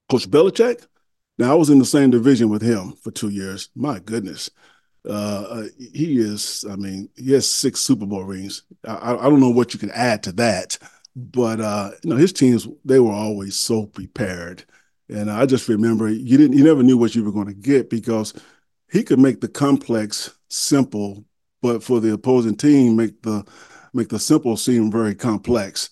[0.10, 0.86] Coach Belichick.
[1.38, 3.70] Now I was in the same division with him for two years.
[3.76, 4.50] My goodness,
[5.08, 6.66] uh, uh, he is.
[6.70, 8.64] I mean, he has six Super Bowl rings.
[8.86, 10.78] I, I don't know what you can add to that,
[11.16, 14.66] but uh, you know, his teams they were always so prepared.
[15.08, 17.90] And I just remember you didn't, you never knew what you were going to get
[17.90, 18.34] because
[18.92, 21.24] he could make the complex simple,
[21.62, 23.46] but for the opposing team, make the
[23.94, 25.90] make the simple seem very complex.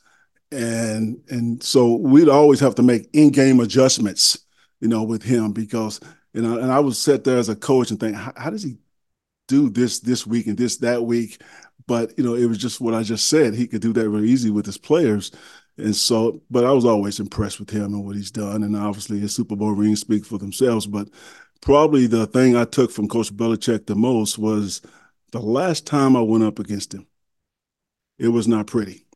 [0.52, 4.46] And and so we'd always have to make in-game adjustments,
[4.80, 6.00] you know, with him because
[6.34, 8.78] you know, and I would sit there as a coach and think, how, does he
[9.48, 11.42] do this this week and this that week.
[11.88, 13.56] But you know, it was just what I just said.
[13.56, 15.32] He could do that really easy with his players.
[15.78, 18.64] And so, but I was always impressed with him and what he's done.
[18.64, 20.86] And obviously his Super Bowl rings speak for themselves.
[20.86, 21.10] But
[21.62, 24.82] probably the thing I took from Coach Belichick the most was
[25.32, 27.08] the last time I went up against him.
[28.20, 29.07] It was not pretty.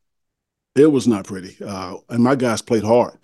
[0.74, 1.56] It was not pretty.
[1.64, 3.18] Uh, and my guys played hard,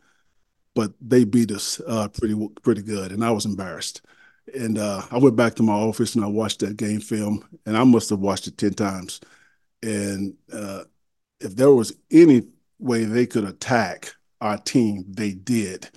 [0.74, 4.02] but they beat us uh, pretty pretty good, and I was embarrassed.
[4.54, 7.76] And uh, I went back to my office and I watched that game film, and
[7.76, 9.20] I must have watched it 10 times.
[9.82, 10.84] And uh,
[11.40, 12.42] if there was any
[12.78, 15.88] way they could attack our team, they did.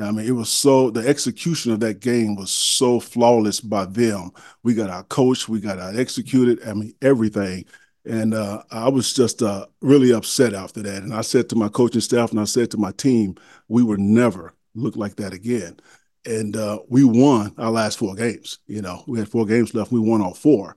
[0.00, 4.32] I mean, it was so the execution of that game was so flawless by them.
[4.64, 6.66] We got our coach, we got our executed.
[6.66, 7.66] I mean, everything.
[8.06, 11.02] And uh, I was just uh, really upset after that.
[11.02, 13.36] And I said to my coaching staff and I said to my team,
[13.68, 15.78] we would never look like that again
[16.26, 18.58] and uh, we won our last four games.
[18.66, 19.92] You know, we had four games left.
[19.92, 20.76] We won all four,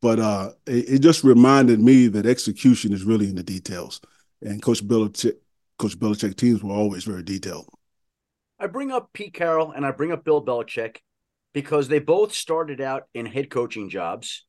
[0.00, 4.00] but uh, it, it, just reminded me that execution is really in the details.
[4.42, 5.34] And Coach Belichick,
[5.78, 7.68] Coach Belichick teams were always very detailed.
[8.58, 10.96] I bring up Pete Carroll and I bring up Bill Belichick
[11.54, 14.44] because they both started out in head coaching jobs.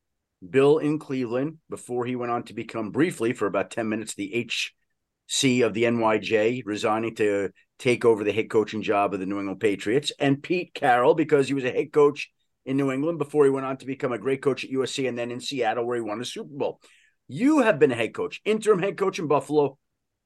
[0.47, 4.47] Bill in Cleveland before he went on to become briefly for about 10 minutes the
[4.47, 9.39] HC of the NYJ, resigning to take over the head coaching job of the New
[9.39, 12.31] England Patriots, and Pete Carroll because he was a head coach
[12.65, 15.17] in New England before he went on to become a great coach at USC and
[15.17, 16.79] then in Seattle where he won a Super Bowl.
[17.27, 19.77] You have been a head coach, interim head coach in Buffalo,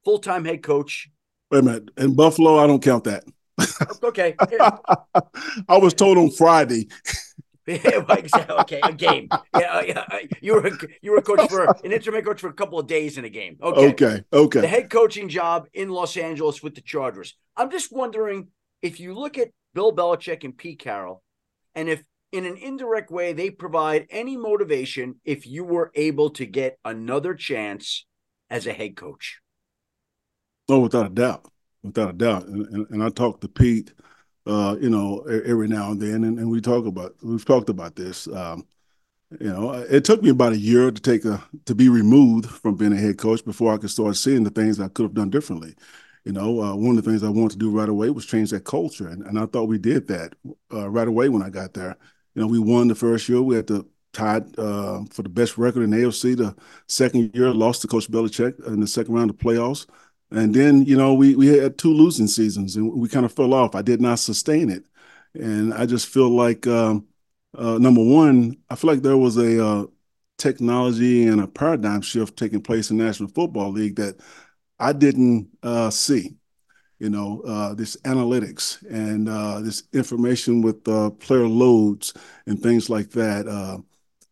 [0.06, 1.10] full time head coach.
[1.52, 1.90] Wait a minute.
[1.98, 3.24] In Buffalo, I don't count that.
[4.04, 4.36] okay.
[5.70, 6.88] I was told on Friday
[7.70, 9.30] okay, a game.
[9.32, 10.72] Yeah, uh, yeah, uh, you were
[11.02, 13.30] you were a coach for an interim coach for a couple of days in a
[13.30, 13.58] game.
[13.62, 14.62] Okay, okay, okay.
[14.62, 17.36] The head coaching job in Los Angeles with the Chargers.
[17.56, 18.50] I'm just wondering
[18.82, 21.24] if you look at Bill Belichick and Pete Carroll,
[21.74, 26.46] and if in an indirect way they provide any motivation if you were able to
[26.46, 28.06] get another chance
[28.50, 29.40] as a head coach.
[30.68, 31.50] Oh, without a doubt,
[31.82, 32.48] without a doubt.
[32.48, 33.94] And, and, and I talked to Pete
[34.46, 37.96] uh, you know, every now and then, and, and, we talk about we've talked about
[37.96, 38.28] this.
[38.28, 38.66] Um,
[39.40, 42.76] you know, it took me about a year to take a to be removed from
[42.76, 45.30] being a head coach before I could start seeing the things I could have done
[45.30, 45.76] differently.
[46.26, 48.52] You know, uh, one of the things I wanted to do right away was change
[48.52, 50.34] that culture, and, and I thought we did that
[50.74, 51.96] uh, right away when I got there.
[52.36, 53.42] You know, we won the first year.
[53.42, 56.38] We had to tied uh, for the best record in AFC.
[56.38, 56.56] The
[56.88, 59.88] second year, lost to Coach Belichick in the second round of playoffs.
[60.34, 63.54] And then, you know, we we had two losing seasons and we kind of fell
[63.54, 63.76] off.
[63.76, 64.86] I did not sustain it.
[65.36, 67.08] And I just feel like um,
[67.56, 69.86] uh, number one, I feel like there was a uh,
[70.40, 74.16] technology and a paradigm shift taking place in National Football League that
[74.80, 76.36] I didn't uh, see.
[77.00, 82.14] You know, uh, this analytics and uh, this information with uh, player loads
[82.48, 83.46] and things like that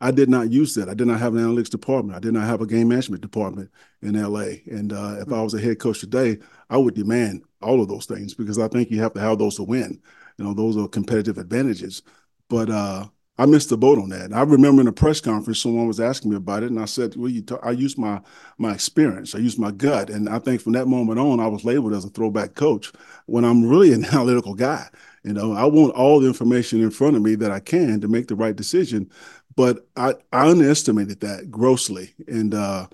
[0.01, 0.89] I did not use that.
[0.89, 2.17] I did not have an analytics department.
[2.17, 3.69] I did not have a game management department
[4.01, 4.63] in LA.
[4.69, 8.05] And uh, if I was a head coach today, I would demand all of those
[8.07, 10.01] things because I think you have to have those to win.
[10.37, 12.01] You know, those are competitive advantages.
[12.49, 14.33] but uh, I missed the boat on that.
[14.33, 17.15] I remember in a press conference, someone was asking me about it, and I said,
[17.15, 18.21] "Well, you I used my
[18.59, 21.65] my experience, I used my gut, and I think from that moment on, I was
[21.65, 22.91] labeled as a throwback coach
[23.25, 24.89] when I'm really an analytical guy.
[25.23, 28.07] You know, I want all the information in front of me that I can to
[28.07, 29.09] make the right decision,
[29.55, 32.87] but I, I underestimated that grossly, and uh,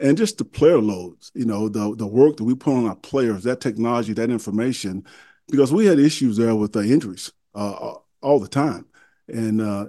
[0.00, 2.96] and just the player loads, you know, the the work that we put on our
[2.96, 5.04] players, that technology, that information,
[5.48, 8.86] because we had issues there with the injuries uh, all the time,
[9.28, 9.86] and uh,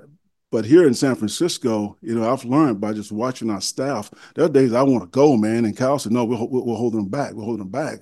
[0.52, 4.12] but here in San Francisco, you know, I've learned by just watching our staff.
[4.36, 7.00] There are days I want to go, man, and Cal said, "No, we're, we're holding
[7.00, 7.34] them back.
[7.34, 8.00] We're holding them back."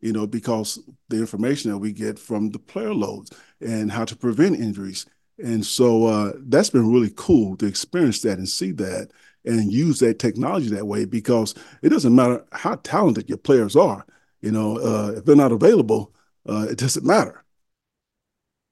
[0.00, 0.78] You know, because
[1.10, 5.04] the information that we get from the player loads and how to prevent injuries
[5.42, 9.10] and so uh, that's been really cool to experience that and see that
[9.44, 14.04] and use that technology that way because it doesn't matter how talented your players are.
[14.40, 16.14] You know, uh, if they're not available,
[16.48, 17.44] uh, it doesn't matter.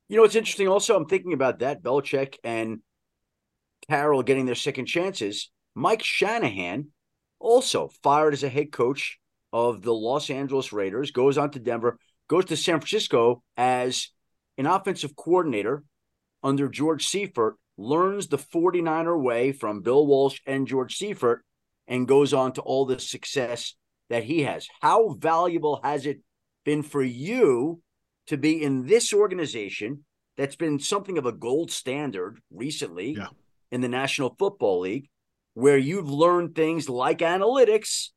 [0.09, 0.69] You know, it's interesting.
[0.69, 2.81] Also, I'm thinking about that Belichick and
[3.89, 5.51] Carroll getting their second chances.
[5.75, 6.89] Mike Shanahan,
[7.41, 9.19] also fired as a head coach
[9.53, 14.11] of the Los Angeles Raiders, goes on to Denver, goes to San Francisco as
[14.57, 15.85] an offensive coordinator
[16.43, 21.45] under George Seifert, learns the 49er way from Bill Walsh and George Seifert,
[21.87, 23.75] and goes on to all the success
[24.11, 24.67] that he has.
[24.81, 26.21] How valuable has it
[26.65, 27.81] been for you
[28.27, 30.05] to be in this organization
[30.37, 33.29] that's been something of a gold standard recently yeah.
[33.71, 35.09] in the National Football League,
[35.55, 38.09] where you've learned things like analytics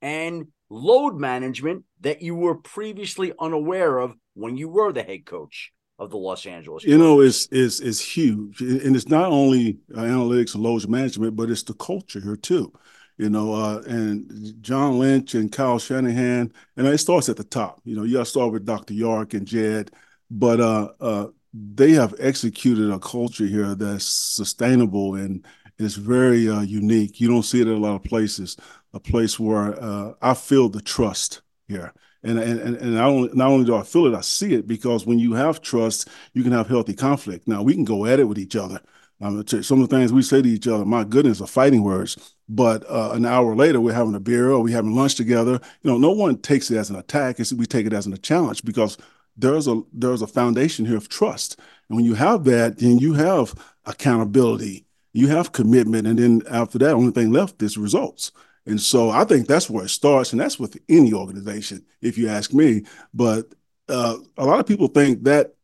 [0.00, 5.72] and load management that you were previously unaware of when you were the head coach?
[6.02, 6.82] Of the Los Angeles.
[6.82, 11.48] You know, it's is is huge, and it's not only analytics and load management, but
[11.48, 12.72] it's the culture here too.
[13.18, 17.80] You know, uh, and John Lynch and Kyle Shanahan, and it starts at the top.
[17.84, 18.94] You know, you got to start with Dr.
[18.94, 19.92] York and Jed,
[20.28, 25.46] but uh, uh, they have executed a culture here that's sustainable and
[25.78, 27.20] is very uh, unique.
[27.20, 28.56] You don't see it in a lot of places.
[28.92, 33.48] A place where uh, I feel the trust here and and and not only not
[33.48, 36.52] only do I feel it, I see it because when you have trust, you can
[36.52, 37.48] have healthy conflict.
[37.48, 38.80] Now we can go at it with each other.
[39.20, 42.34] Um, some of the things we say to each other, my goodness, are fighting words.
[42.48, 45.60] But uh, an hour later, we're having a beer or we're having lunch together.
[45.82, 47.38] You know, no one takes it as an attack.
[47.38, 48.98] It's, we take it as a challenge because
[49.36, 51.58] there's a there's a foundation here of trust.
[51.88, 53.54] And when you have that, then you have
[53.86, 58.32] accountability, you have commitment, and then after that, only thing left is results.
[58.66, 62.28] And so I think that's where it starts, and that's with any organization, if you
[62.28, 62.82] ask me.
[63.12, 63.52] But
[63.88, 65.54] uh, a lot of people think that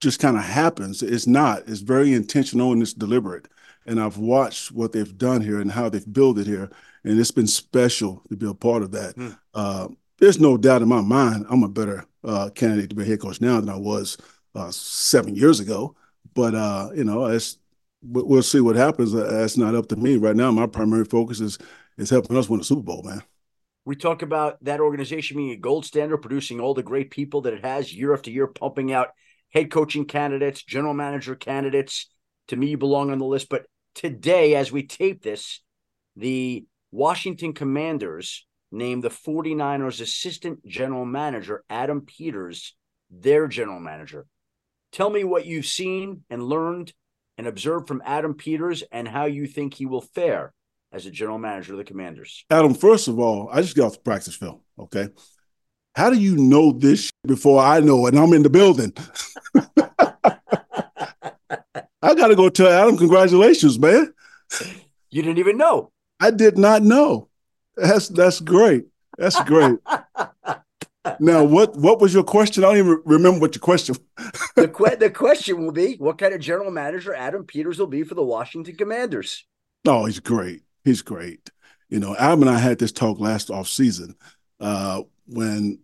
[0.00, 1.02] just kind of happens.
[1.02, 1.64] It's not.
[1.66, 3.48] It's very intentional and it's deliberate.
[3.86, 6.70] And I've watched what they've done here and how they've built it here,
[7.04, 9.16] and it's been special to be a part of that.
[9.16, 9.38] Mm.
[9.54, 13.06] Uh, there's no doubt in my mind I'm a better uh, candidate to be a
[13.06, 14.16] head coach now than I was
[14.54, 15.94] uh, seven years ago.
[16.34, 17.58] But uh, you know, it's
[18.02, 19.12] we'll see what happens.
[19.12, 20.50] That's not up to me right now.
[20.50, 21.58] My primary focus is
[21.96, 23.22] is helping us win the Super Bowl, man.
[23.84, 27.54] We talk about that organization being a gold standard, producing all the great people that
[27.54, 29.10] it has year after year, pumping out
[29.50, 32.10] head coaching candidates, general manager candidates.
[32.48, 33.48] To me, you belong on the list.
[33.48, 35.60] But today, as we tape this,
[36.16, 42.74] the Washington Commanders named the 49ers assistant general manager, Adam Peters,
[43.10, 44.26] their general manager.
[44.92, 46.92] Tell me what you've seen and learned
[47.38, 50.52] and observed from Adam Peters and how you think he will fare
[50.92, 52.44] as a general manager of the Commanders?
[52.50, 54.60] Adam, first of all, I just got off the practice film.
[54.78, 55.08] Okay.
[55.94, 58.92] How do you know this before I know it and I'm in the building?
[62.02, 64.12] I got to go tell Adam, congratulations, man.
[65.10, 65.90] You didn't even know.
[66.20, 67.28] I did not know.
[67.76, 68.86] That's that's great.
[69.18, 69.78] That's great.
[71.20, 72.64] now, what what was your question?
[72.64, 73.96] I don't even remember what your question.
[74.54, 78.02] the que- the question will be, what kind of general manager Adam Peters will be
[78.02, 79.44] for the Washington Commanders?
[79.86, 80.62] Oh, he's great.
[80.86, 81.50] He's great.
[81.88, 84.14] You know, Adam and I had this talk last off season
[84.60, 85.80] uh, when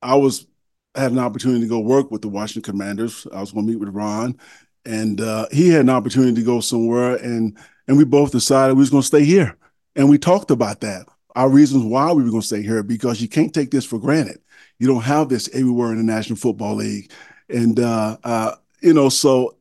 [0.00, 0.46] I was
[0.94, 3.26] had an opportunity to go work with the Washington Commanders.
[3.34, 4.38] I was going to meet with Ron,
[4.84, 8.82] and uh, he had an opportunity to go somewhere, and and we both decided we
[8.82, 9.58] was going to stay here,
[9.96, 11.06] and we talked about that.
[11.34, 13.98] Our reasons why we were going to stay here because you can't take this for
[13.98, 14.38] granted.
[14.78, 17.10] You don't have this everywhere in the National Football League,
[17.48, 19.56] and uh, uh you know, so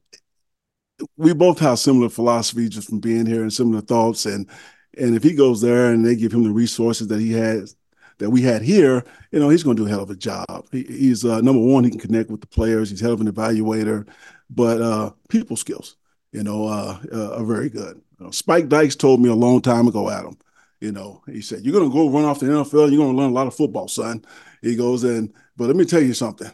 [1.17, 4.47] we both have similar philosophies just from being here and similar thoughts and
[4.97, 7.75] and if he goes there and they give him the resources that he has,
[8.17, 10.67] that we had here, you know, he's going to do a hell of a job.
[10.71, 12.89] He, he's uh, number one, he can connect with the players.
[12.89, 14.07] He's hell of an evaluator,
[14.49, 15.97] but uh, people skills,
[16.31, 18.01] you know, uh, uh, are very good.
[18.19, 20.37] You know, Spike Dykes told me a long time ago, Adam.
[20.79, 22.91] You know, he said, "You're going to go run off the NFL.
[22.91, 24.23] You're going to learn a lot of football, son."
[24.61, 26.51] He goes in, but let me tell you something.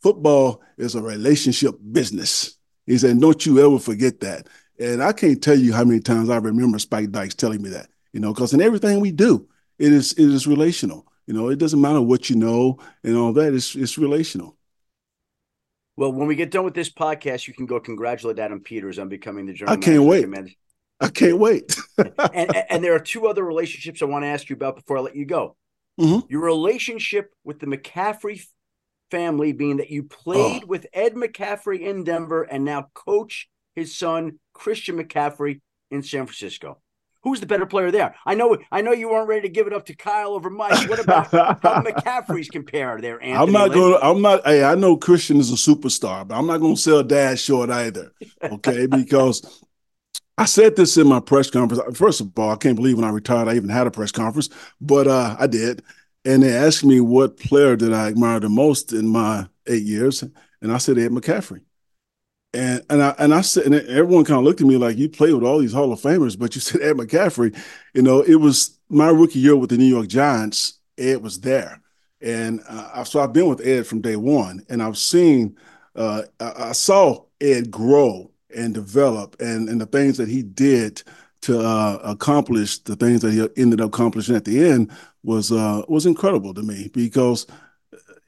[0.00, 2.56] Football is a relationship business.
[2.86, 4.48] He said, "Don't you ever forget that."
[4.78, 7.88] And I can't tell you how many times I remember Spike Dykes telling me that.
[8.12, 9.48] You know, because in everything we do,
[9.78, 11.06] it is it is relational.
[11.26, 13.54] You know, it doesn't matter what you know and all that.
[13.54, 14.56] It's it's relational.
[15.96, 19.08] Well, when we get done with this podcast, you can go congratulate Adam Peters on
[19.08, 19.76] becoming the general.
[19.76, 20.26] I can't wait.
[21.00, 21.76] I can't wait.
[21.98, 25.00] and, and there are two other relationships I want to ask you about before I
[25.00, 25.56] let you go.
[26.00, 26.26] Mm-hmm.
[26.28, 28.44] Your relationship with the McCaffrey
[29.10, 30.66] family, being that you played oh.
[30.66, 35.60] with Ed McCaffrey in Denver and now coach his son Christian McCaffrey
[35.90, 36.78] in San Francisco.
[37.22, 38.14] Who's the better player there?
[38.26, 40.90] I know, I know you weren't ready to give it up to Kyle over Mike.
[40.90, 41.30] What about
[41.62, 43.32] how McCaffrey's compare there, Anthony?
[43.32, 43.98] I'm not going.
[44.02, 44.46] I'm not.
[44.46, 47.70] Hey, I know Christian is a superstar, but I'm not going to sell Dad short
[47.70, 48.12] either.
[48.42, 49.64] Okay, because
[50.36, 51.96] I said this in my press conference.
[51.96, 54.50] First of all, I can't believe when I retired, I even had a press conference,
[54.80, 55.82] but uh, I did.
[56.26, 60.22] And they asked me what player did I admire the most in my eight years,
[60.60, 61.60] and I said Ed McCaffrey.
[62.54, 65.08] And and I and I said, and everyone kind of looked at me like you
[65.08, 67.56] played with all these Hall of Famers, but you said Ed McCaffrey.
[67.94, 70.78] You know, it was my rookie year with the New York Giants.
[70.96, 71.80] Ed was there,
[72.20, 75.56] and uh, so I've been with Ed from day one, and I've seen,
[75.96, 81.02] uh, I, saw Ed grow and develop, and and the things that he did
[81.42, 84.92] to uh, accomplish the things that he ended up accomplishing at the end
[85.24, 87.48] was uh, was incredible to me because,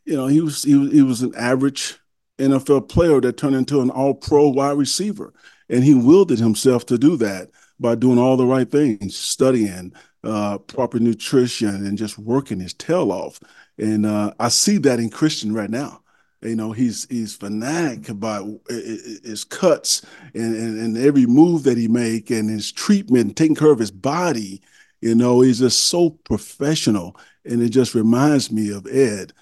[0.04, 1.96] you know, he was he was he was an average
[2.38, 5.32] NFL player that turned into an all pro wide receiver.
[5.68, 9.92] And he wielded himself to do that by doing all the right things, studying,
[10.24, 13.40] uh, proper nutrition, and just working his tail off.
[13.78, 16.02] And uh, I see that in Christian right now.
[16.42, 21.88] You know, he's he's fanatic about his cuts and, and, and every move that he
[21.88, 24.62] make and his treatment, taking care of his body.
[25.00, 27.16] You know, he's just so professional.
[27.44, 29.32] And it just reminds me of Ed.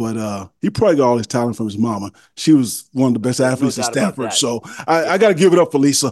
[0.00, 2.10] But uh, he probably got all his talent from his mama.
[2.34, 4.32] She was one of the best athletes no at Stanford.
[4.32, 6.10] So I, I got to give it up for Lisa.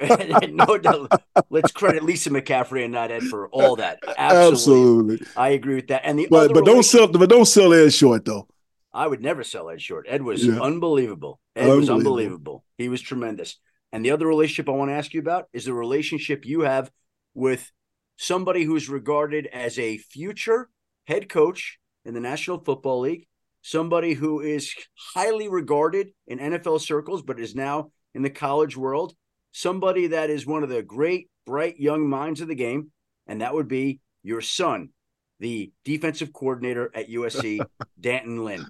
[0.48, 1.20] no doubt.
[1.50, 3.98] Let's credit Lisa McCaffrey and not Ed for all that.
[4.16, 5.14] Absolutely.
[5.14, 5.26] Absolutely.
[5.36, 6.02] I agree with that.
[6.04, 8.46] And the but, but don't sell but don't sell Ed short though.
[8.94, 10.06] I would never sell Ed short.
[10.08, 10.60] Ed was yeah.
[10.60, 11.40] unbelievable.
[11.56, 11.80] Ed unbelievable.
[11.80, 12.64] was unbelievable.
[12.78, 13.56] He was tremendous.
[13.90, 16.92] And the other relationship I want to ask you about is the relationship you have
[17.34, 17.72] with
[18.16, 20.68] somebody who's regarded as a future
[21.08, 23.26] head coach in the National Football League,
[23.62, 24.74] somebody who is
[25.14, 29.14] highly regarded in NFL circles, but is now in the college world,
[29.52, 32.90] somebody that is one of the great, bright young minds of the game,
[33.26, 34.90] and that would be your son,
[35.38, 37.64] the defensive coordinator at USC,
[38.00, 38.66] D'Anton Lynn.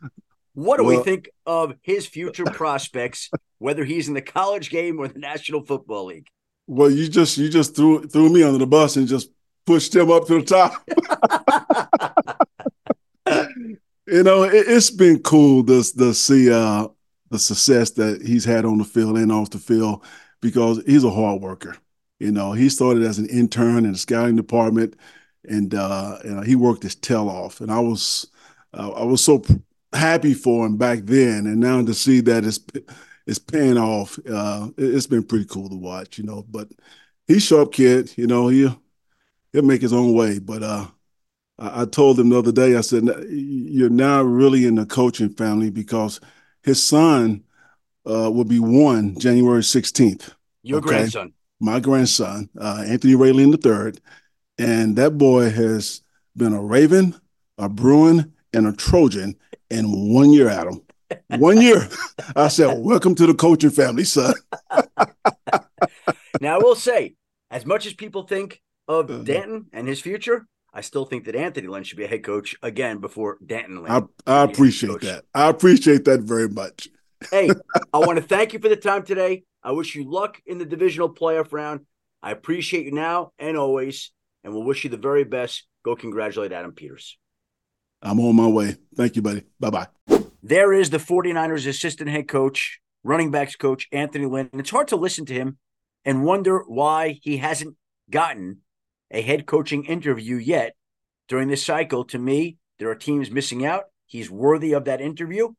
[0.54, 4.98] What do well, we think of his future prospects, whether he's in the college game
[4.98, 6.26] or the National Football League?
[6.66, 9.30] Well, you just you just threw threw me under the bus and just
[9.66, 12.36] pushed him up to the top.
[14.11, 16.88] you know, it, has been cool to, to see uh,
[17.30, 20.04] the success that he's had on the field and off the field
[20.40, 21.76] because he's a hard worker.
[22.18, 24.96] You know, he started as an intern in the scouting department,
[25.44, 27.61] and uh, you know, he worked his tail off.
[27.61, 28.26] And I was,
[28.74, 29.42] uh, I was so
[29.92, 32.61] happy for him back then, and now to see that it's
[33.26, 36.18] it's paying off, uh, it's been pretty cool to watch.
[36.18, 36.68] You know, but
[37.26, 38.12] he's sharp kid.
[38.18, 38.68] You know, he
[39.52, 40.86] he'll make his own way, but uh,
[41.61, 45.70] I, told him the other day, I said, You're now really in the coaching family
[45.70, 46.18] because
[46.62, 47.44] his son
[48.06, 50.32] uh, will be one January 16th.
[50.62, 50.88] Your okay?
[50.88, 51.34] grandson.
[51.61, 54.00] My grandson, uh, Anthony Raylene III.
[54.58, 56.02] And that boy has
[56.36, 57.14] been a Raven,
[57.58, 59.36] a Bruin, and a Trojan
[59.70, 60.82] in one year, Adam.
[61.28, 61.88] One year.
[62.34, 64.34] I said, Welcome to the coaching family, son.
[66.40, 67.16] now, I will say,
[67.50, 69.22] as much as people think of uh-huh.
[69.24, 72.56] D'Anton and his future, I still think that Anthony Lynn should be a head coach
[72.62, 73.90] again before D'Anton Lynn.
[73.90, 75.24] I, I appreciate that.
[75.34, 76.88] I appreciate that very much.
[77.30, 77.50] hey,
[77.92, 79.44] I want to thank you for the time today.
[79.62, 81.80] I wish you luck in the divisional playoff round.
[82.22, 84.12] I appreciate you now and always,
[84.44, 85.66] and we'll wish you the very best.
[85.84, 87.18] Go congratulate Adam Peters.
[88.02, 88.76] I'm on my way.
[88.94, 89.42] Thank you, buddy.
[89.58, 89.86] Bye bye.
[90.42, 94.48] There is the 49ers assistant head coach, running backs coach, Anthony Lynn.
[94.52, 95.58] And it's hard to listen to him
[96.04, 97.76] and wonder why he hasn't
[98.08, 98.58] gotten
[99.11, 100.74] a head coaching interview yet
[101.28, 102.04] during this cycle.
[102.04, 103.84] To me, there are teams missing out.
[104.06, 105.50] He's worthy of that interview.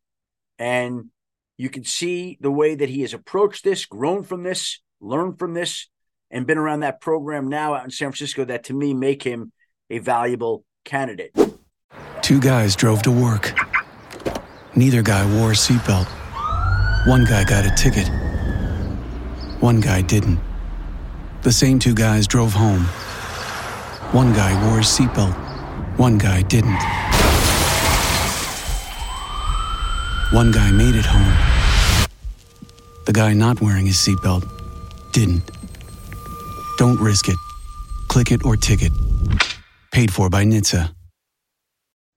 [0.60, 1.10] And
[1.58, 5.54] you can see the way that he has approached this, grown from this, learned from
[5.54, 5.88] this,
[6.30, 9.52] and been around that program now out in San Francisco that to me make him
[9.90, 11.36] a valuable candidate.
[12.22, 13.54] Two guys drove to work.
[14.76, 16.08] Neither guy wore a seatbelt.
[17.08, 18.08] One guy got a ticket.
[19.62, 20.40] One guy didn't.
[21.42, 22.88] The same two guys drove home.
[24.14, 25.34] One guy wore his seatbelt,
[25.98, 26.82] one guy didn't.
[30.34, 32.08] One guy made it home.
[33.06, 34.44] The guy not wearing his seatbelt
[35.14, 35.50] didn't.
[36.78, 37.38] Don't risk it.
[38.10, 38.92] Click it or ticket.
[39.94, 40.94] Paid for by NHTSA.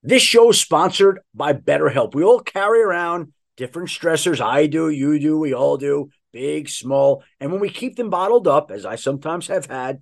[0.03, 2.13] This show is sponsored by BetterHelp.
[2.13, 4.41] We all carry around different stressors.
[4.41, 7.23] I do, you do, we all do, big, small.
[7.39, 10.01] And when we keep them bottled up, as I sometimes have had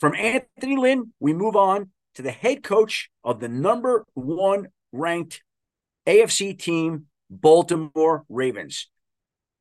[0.00, 5.42] From Anthony Lynn, we move on to the head coach of the number one ranked
[6.06, 8.88] AFC team, Baltimore Ravens,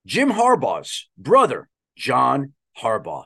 [0.06, 3.26] Jim Harbaugh's brother, John Harbaugh.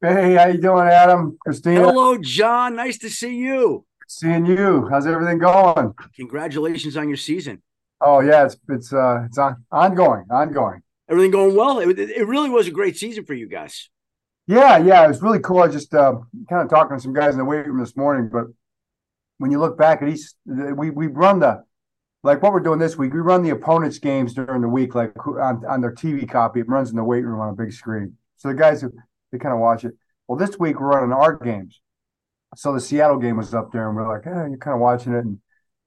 [0.00, 1.36] Hey, how you doing, Adam?
[1.40, 1.80] Christina?
[1.80, 2.76] Hello, John.
[2.76, 3.84] Nice to see you.
[4.06, 4.88] Seeing you.
[4.88, 5.92] How's everything going?
[6.16, 7.62] Congratulations on your season.
[8.00, 10.82] Oh yeah, it's it's uh it's on, ongoing, ongoing.
[11.10, 11.80] Everything going well.
[11.80, 13.90] It, it really was a great season for you guys.
[14.48, 15.58] Yeah, yeah, it was really cool.
[15.62, 16.14] I just uh,
[16.48, 18.46] kind of talking to some guys in the weight room this morning, but
[19.36, 21.62] when you look back at each, we we run the
[22.22, 23.12] like what we're doing this week.
[23.12, 26.60] We run the opponents' games during the week, like on, on their TV copy.
[26.60, 29.52] It runs in the weight room on a big screen, so the guys they kind
[29.52, 29.92] of watch it.
[30.26, 31.82] Well, this week we're running our games,
[32.56, 35.12] so the Seattle game was up there, and we're like, hey, you're kind of watching
[35.12, 35.40] it, and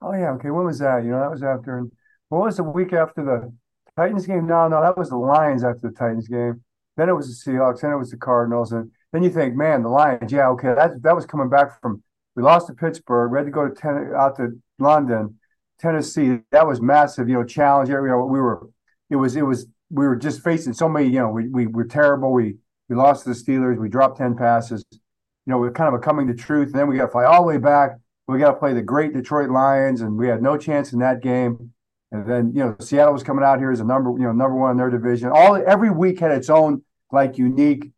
[0.03, 1.03] oh yeah, okay, when was that?
[1.03, 1.91] You know, that was after, and
[2.29, 3.51] what was the week after the
[3.99, 4.45] Titans game?
[4.45, 6.63] No, no, that was the Lions after the Titans game.
[6.97, 7.81] Then it was the Seahawks.
[7.81, 8.71] Then it was the Cardinals.
[8.71, 10.31] And then you think, man, the Lions.
[10.31, 12.03] Yeah, okay, that that was coming back from.
[12.35, 13.31] We lost to Pittsburgh.
[13.31, 15.37] We had to go to ten, out to London,
[15.79, 16.39] Tennessee.
[16.51, 17.27] That was massive.
[17.27, 17.89] You know, challenge.
[17.89, 18.69] You know, we were.
[19.09, 19.35] It was.
[19.35, 19.67] It was.
[19.89, 21.07] We were just facing so many.
[21.07, 22.31] You know, we we were terrible.
[22.31, 22.55] We
[22.87, 23.77] we lost to the Steelers.
[23.77, 24.85] We dropped ten passes.
[24.91, 24.99] You
[25.47, 26.67] know, we're kind of a coming to truth.
[26.67, 27.97] And then we got to fly all the way back.
[28.27, 31.21] We got to play the great Detroit Lions, and we had no chance in that
[31.21, 31.73] game.
[32.11, 34.55] And then you know Seattle was coming out here as a number you know number
[34.55, 35.29] one in their division.
[35.29, 37.91] All every week had its own like unique.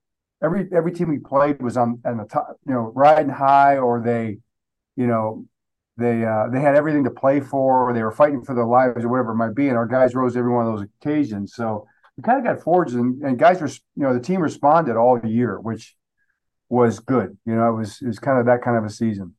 [0.44, 4.02] Every every team we played was on on the top, you know, riding high, or
[4.02, 4.40] they,
[4.96, 5.46] you know,
[5.98, 9.04] they uh, they had everything to play for, or they were fighting for their lives,
[9.04, 9.70] or whatever it might be.
[9.70, 11.54] And our guys rose every one of those occasions.
[11.56, 11.88] So
[12.18, 15.20] we kind of got forged, and, and guys were, you know, the team responded all
[15.26, 15.96] year, which
[16.70, 17.38] was good.
[17.46, 19.36] You know, it was it was kind of that kind of a season.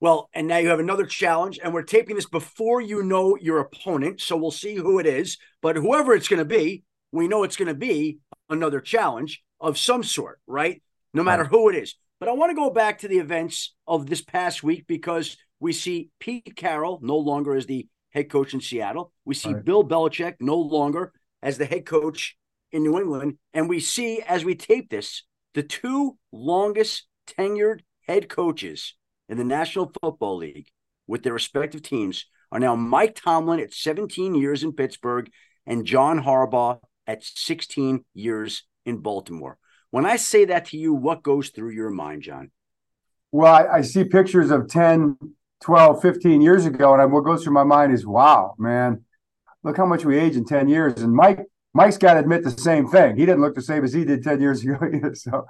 [0.00, 3.58] Well, and now you have another challenge, and we're taping this before you know your
[3.58, 5.38] opponent, so we'll see who it is.
[5.60, 8.18] But whoever it's going to be, we know it's going to be
[8.48, 10.82] another challenge of some sort, right?
[11.12, 11.50] No matter right.
[11.50, 11.96] who it is.
[12.20, 15.72] But I want to go back to the events of this past week because we
[15.72, 19.12] see Pete Carroll no longer as the head coach in Seattle.
[19.24, 19.64] We see right.
[19.64, 22.36] Bill Belichick no longer as the head coach
[22.72, 23.38] in New England.
[23.54, 25.24] And we see, as we tape this,
[25.54, 28.94] the two longest tenured head coaches
[29.28, 30.68] in the National Football League
[31.06, 35.30] with their respective teams are now Mike Tomlin at 17 years in Pittsburgh
[35.66, 39.58] and John Harbaugh at 16 years in Baltimore.
[39.90, 42.50] When I say that to you, what goes through your mind, John?
[43.32, 45.16] Well, I, I see pictures of 10,
[45.62, 49.04] 12, 15 years ago, and what goes through my mind is, wow, man,
[49.62, 51.02] look how much we age in 10 years.
[51.02, 53.16] And Mike, Mike's got to admit the same thing.
[53.16, 54.78] He didn't look the same as he did 10 years ago.
[54.94, 55.14] Either.
[55.14, 55.46] so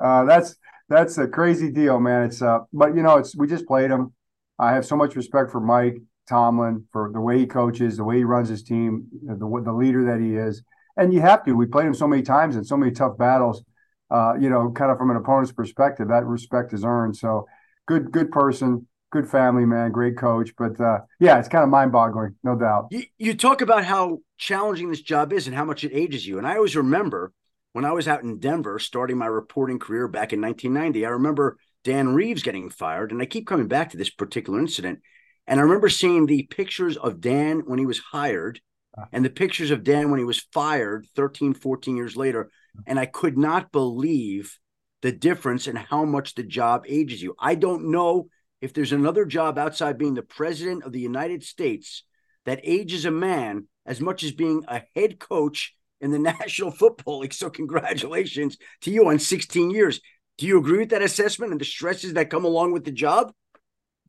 [0.00, 0.56] uh, that's
[0.88, 2.24] that's a crazy deal, man.
[2.24, 4.12] It's uh, but you know, it's we just played him.
[4.58, 8.18] I have so much respect for Mike Tomlin for the way he coaches, the way
[8.18, 10.62] he runs his team, the the leader that he is.
[10.96, 11.52] And you have to.
[11.52, 13.62] We played him so many times in so many tough battles.
[14.10, 17.14] Uh, you know, kind of from an opponent's perspective, that respect is earned.
[17.14, 17.46] So,
[17.86, 20.50] good, good person, good family man, great coach.
[20.56, 22.86] But uh, yeah, it's kind of mind boggling, no doubt.
[22.90, 26.38] You, you talk about how challenging this job is and how much it ages you.
[26.38, 27.32] And I always remember
[27.72, 31.58] when I was out in Denver starting my reporting career back in 1990, I remember
[31.84, 33.12] Dan Reeves getting fired.
[33.12, 35.00] And I keep coming back to this particular incident.
[35.46, 38.60] And I remember seeing the pictures of Dan when he was hired
[38.96, 39.04] ah.
[39.12, 42.50] and the pictures of Dan when he was fired 13, 14 years later.
[42.86, 44.58] And I could not believe
[45.02, 47.34] the difference in how much the job ages you.
[47.38, 48.28] I don't know
[48.60, 52.04] if there's another job outside being the president of the United States
[52.44, 57.20] that ages a man as much as being a head coach in the National Football
[57.20, 57.34] League.
[57.34, 60.00] So, congratulations to you on 16 years.
[60.38, 63.32] Do you agree with that assessment and the stresses that come along with the job?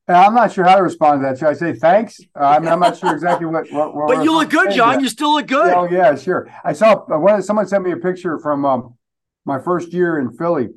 [0.07, 1.37] I'm not sure how to respond to that.
[1.37, 2.19] Should I say thanks?
[2.35, 3.71] Uh, I mean, I'm not sure exactly what.
[3.71, 4.95] what, what but you look good, John.
[4.95, 5.01] That.
[5.03, 5.71] You still look good.
[5.71, 6.51] Oh yeah, sure.
[6.63, 7.41] I saw uh, one.
[7.43, 8.95] Someone sent me a picture from um,
[9.45, 10.69] my first year in Philly.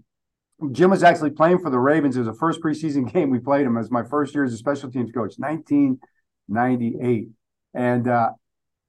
[0.70, 2.16] Jim was actually playing for the Ravens.
[2.16, 4.58] It was the first preseason game we played him as my first year as a
[4.58, 7.28] special teams coach, 1998.
[7.74, 8.30] And uh,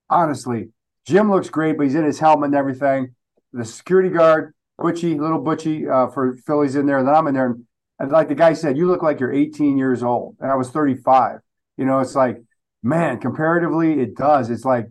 [0.09, 0.69] honestly,
[1.05, 3.15] Jim looks great, but he's in his helmet and everything.
[3.51, 6.99] The security guard, Butchie, little Butchie uh, for Phillies in there.
[6.99, 7.47] And then I'm in there.
[7.47, 7.65] And,
[7.99, 10.37] and like the guy said, you look like you're 18 years old.
[10.39, 11.39] And I was 35.
[11.77, 12.41] You know, it's like,
[12.81, 14.49] man, comparatively, it does.
[14.49, 14.87] It's like,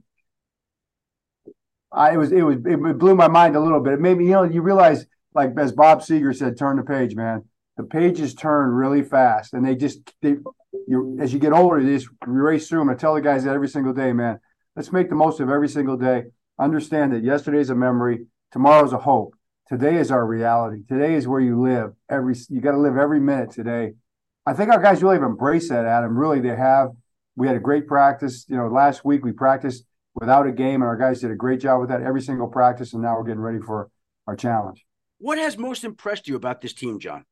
[1.93, 3.95] I it was it was it blew my mind a little bit.
[3.95, 7.15] It made me, you know, you realize, like as Bob Seger said, turn the page,
[7.15, 7.45] man.
[7.77, 10.37] The pages turn really fast, and they just they
[10.89, 12.91] you as you get older, they just race through them.
[12.91, 14.41] I tell the guys that every single day, man.
[14.75, 16.25] Let's make the most of every single day.
[16.59, 19.35] Understand that yesterday's a memory, tomorrow's a hope.
[19.69, 20.83] Today is our reality.
[20.89, 21.93] Today is where you live.
[22.11, 23.93] Every you got to live every minute today.
[24.47, 26.17] I think our guys really have embraced that, Adam.
[26.17, 26.91] Really, they have.
[27.37, 28.47] We had a great practice.
[28.49, 31.61] You know, last week we practiced without a game, and our guys did a great
[31.61, 32.93] job with that every single practice.
[32.93, 33.91] And now we're getting ready for
[34.27, 34.85] our challenge.
[35.19, 37.25] What has most impressed you about this team, John?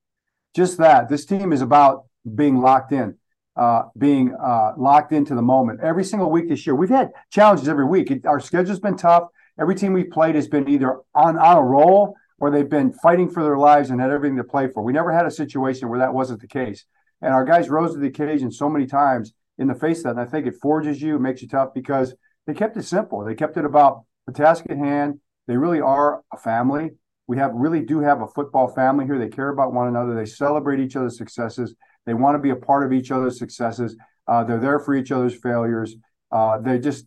[0.54, 3.16] Just that this team is about being locked in
[3.56, 5.80] uh, being uh, locked into the moment.
[5.82, 8.10] Every single week this year, we've had challenges every week.
[8.10, 9.24] It, our schedule's been tough.
[9.58, 13.28] Every team we've played has been either on, on a roll or they've been fighting
[13.28, 14.82] for their lives and had everything to play for.
[14.82, 16.84] We never had a situation where that wasn't the case.
[17.20, 20.10] And our guys rose to the occasion so many times in the face of that.
[20.12, 22.14] And I think it forges you, makes you tough because
[22.46, 23.22] they kept it simple.
[23.22, 25.20] They kept it about the task at hand.
[25.46, 26.92] They really are a family.
[27.26, 29.18] We have really do have a football family here.
[29.18, 30.14] They care about one another.
[30.14, 31.74] They celebrate each other's successes.
[32.10, 33.96] They want to be a part of each other's successes.
[34.26, 35.94] Uh, they're there for each other's failures.
[36.32, 37.06] Uh, they just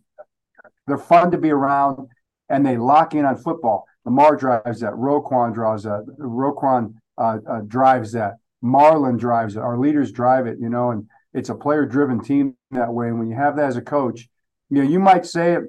[0.86, 2.08] they're fun to be around,
[2.48, 3.84] and they lock in on football.
[4.06, 4.94] Lamar drives that.
[4.94, 6.06] Roquan drives that.
[6.18, 8.36] Roquan uh, uh, drives that.
[8.64, 9.60] Marlon drives it.
[9.60, 10.56] Our leaders drive it.
[10.58, 13.08] You know, and it's a player-driven team that way.
[13.08, 14.26] And when you have that as a coach,
[14.70, 15.64] you know, you might say it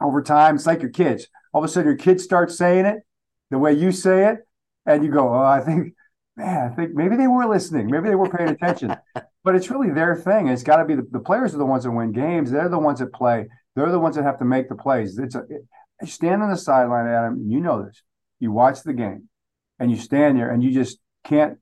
[0.00, 0.54] over time.
[0.54, 1.26] It's like your kids.
[1.52, 3.00] All of a sudden, your kids start saying it
[3.50, 4.38] the way you say it,
[4.86, 5.92] and you go, "Oh, I think
[6.40, 8.96] man, I think maybe they were listening, maybe they were paying attention.
[9.44, 10.48] but it's really their thing.
[10.48, 12.50] It's got to be the, the, players are the ones that win games.
[12.50, 13.46] They're the ones that play.
[13.74, 15.18] They're the ones that have to make the plays.
[15.18, 17.44] It's a it, stand on the sideline, Adam.
[17.48, 18.02] You know this.
[18.38, 19.28] You watch the game,
[19.78, 21.58] and you stand there, and you just can't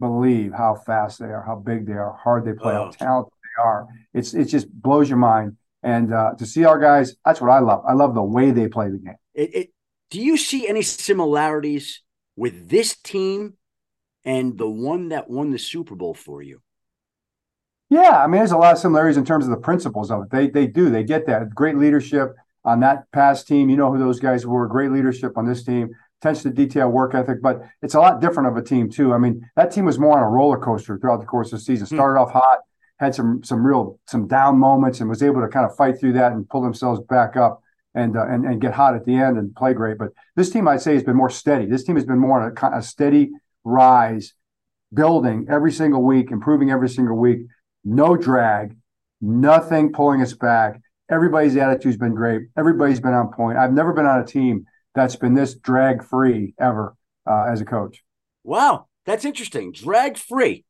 [0.00, 2.84] believe how fast they are, how big they are, how hard they play, oh.
[2.84, 3.86] how talented they are.
[4.14, 5.56] It's it just blows your mind.
[5.82, 7.84] And uh, to see our guys, that's what I love.
[7.88, 9.16] I love the way they play the game.
[9.34, 9.70] It, it,
[10.10, 12.02] do you see any similarities
[12.36, 13.54] with this team
[14.24, 16.62] and the one that won the Super Bowl for you?
[17.92, 20.30] Yeah, I mean, there's a lot of similarities in terms of the principles of it.
[20.30, 23.68] They they do they get that great leadership on that past team.
[23.68, 24.66] You know who those guys were.
[24.66, 25.90] Great leadership on this team.
[26.20, 29.12] Attention to detail, work ethic, but it's a lot different of a team too.
[29.12, 31.64] I mean, that team was more on a roller coaster throughout the course of the
[31.64, 31.86] season.
[31.86, 31.96] Hmm.
[31.96, 32.60] Started off hot,
[32.98, 36.14] had some some real some down moments, and was able to kind of fight through
[36.14, 37.62] that and pull themselves back up
[37.94, 39.98] and uh, and and get hot at the end and play great.
[39.98, 41.66] But this team, I'd say, has been more steady.
[41.66, 43.32] This team has been more on a, a steady
[43.64, 44.34] rise,
[44.92, 47.46] building every single week, improving every single week.
[47.84, 48.76] No drag,
[49.20, 50.80] nothing pulling us back.
[51.10, 52.42] Everybody's attitude's been great.
[52.56, 53.58] Everybody's been on point.
[53.58, 56.96] I've never been on a team that's been this drag free ever
[57.26, 58.02] uh, as a coach.
[58.44, 59.72] Wow, that's interesting.
[59.72, 60.64] Drag free.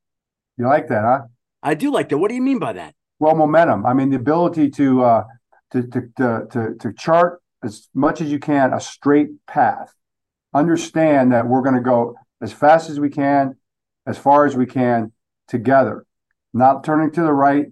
[0.57, 1.21] You like that, huh?
[1.63, 2.19] I do like that.
[2.19, 2.95] What do you mean by that?
[3.19, 3.87] Well, momentum.
[3.87, 5.25] I mean, the ability to uh,
[5.73, 9.95] to, to to to to chart as much as you can a straight path.
[10.55, 13.57] Understand that we're going to go as fast as we can,
[14.07, 15.13] as far as we can
[15.49, 16.05] together,
[16.53, 17.67] not turning to the right,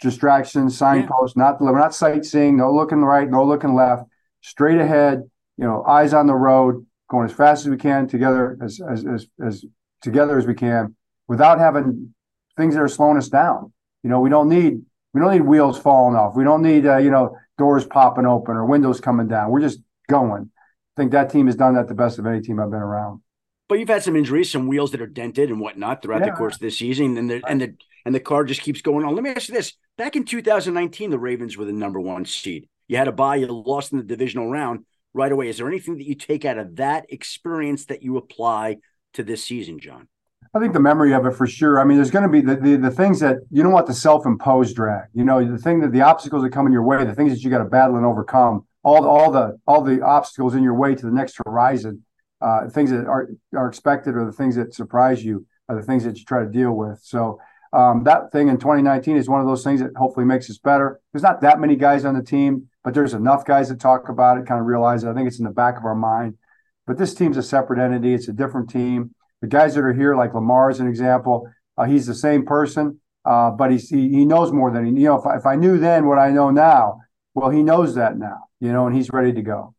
[0.00, 1.44] distractions, signposts, yeah.
[1.44, 4.04] not we're not sightseeing, no looking right, no looking left,
[4.40, 5.22] straight ahead,
[5.58, 9.06] you know, eyes on the road, going as fast as we can together, as as
[9.06, 9.64] as, as
[10.02, 10.96] together as we can,
[11.28, 12.14] without having
[12.56, 13.72] things that are slowing us down.
[14.02, 14.80] You know, we don't need
[15.12, 16.34] we don't need wheels falling off.
[16.34, 19.50] We don't need uh, you know doors popping open or windows coming down.
[19.50, 20.50] We're just going.
[20.52, 23.20] I think that team has done that the best of any team I've been around.
[23.68, 26.30] But you've had some injuries, some wheels that are dented and whatnot throughout yeah.
[26.30, 29.04] the course of this season, and the and the and the car just keeps going
[29.04, 29.14] on.
[29.14, 32.68] Let me ask you this: Back in 2019, the Ravens were the number one seed.
[32.86, 35.48] You had a buy, you lost in the divisional round right away.
[35.48, 38.76] Is there anything that you take out of that experience that you apply
[39.14, 40.08] to this season, John?
[40.54, 41.80] I think the memory of it for sure.
[41.80, 43.94] I mean, there's going to be the, the, the things that you don't want the
[43.94, 45.08] self-imposed drag.
[45.12, 47.42] You know, the thing that the obstacles that come in your way, the things that
[47.42, 50.74] you got to battle and overcome, all the, all the all the obstacles in your
[50.74, 52.04] way to the next horizon,
[52.40, 56.04] uh, things that are are expected or the things that surprise you are the things
[56.04, 57.00] that you try to deal with.
[57.02, 57.40] So
[57.72, 61.00] um, that thing in 2019 is one of those things that hopefully makes us better.
[61.12, 64.38] There's not that many guys on the team, but there's enough guys that talk about
[64.38, 65.08] it, kind of realize it.
[65.08, 66.38] I think it's in the back of our mind.
[66.86, 68.14] But this team's a separate entity.
[68.14, 69.14] It's a different team.
[69.42, 73.00] The guys that are here, like Lamar, is an example, uh, he's the same person,
[73.24, 74.92] uh, but he he knows more than he.
[74.92, 77.00] You know, if I, if I knew then what I know now,
[77.34, 78.44] well, he knows that now.
[78.60, 79.74] You know, and he's ready to go.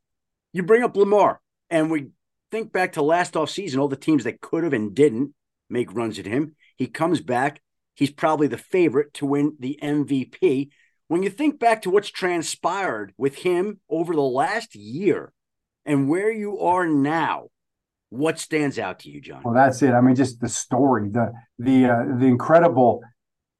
[0.53, 2.09] You bring up Lamar, and we
[2.51, 5.33] think back to last offseason, all the teams that could have and didn't
[5.69, 6.55] make runs at him.
[6.75, 7.61] He comes back.
[7.95, 10.69] He's probably the favorite to win the MVP.
[11.07, 15.33] When you think back to what's transpired with him over the last year
[15.85, 17.47] and where you are now,
[18.09, 19.41] what stands out to you, John?
[19.43, 19.91] Well, that's it.
[19.91, 23.01] I mean, just the story, the the uh, the incredible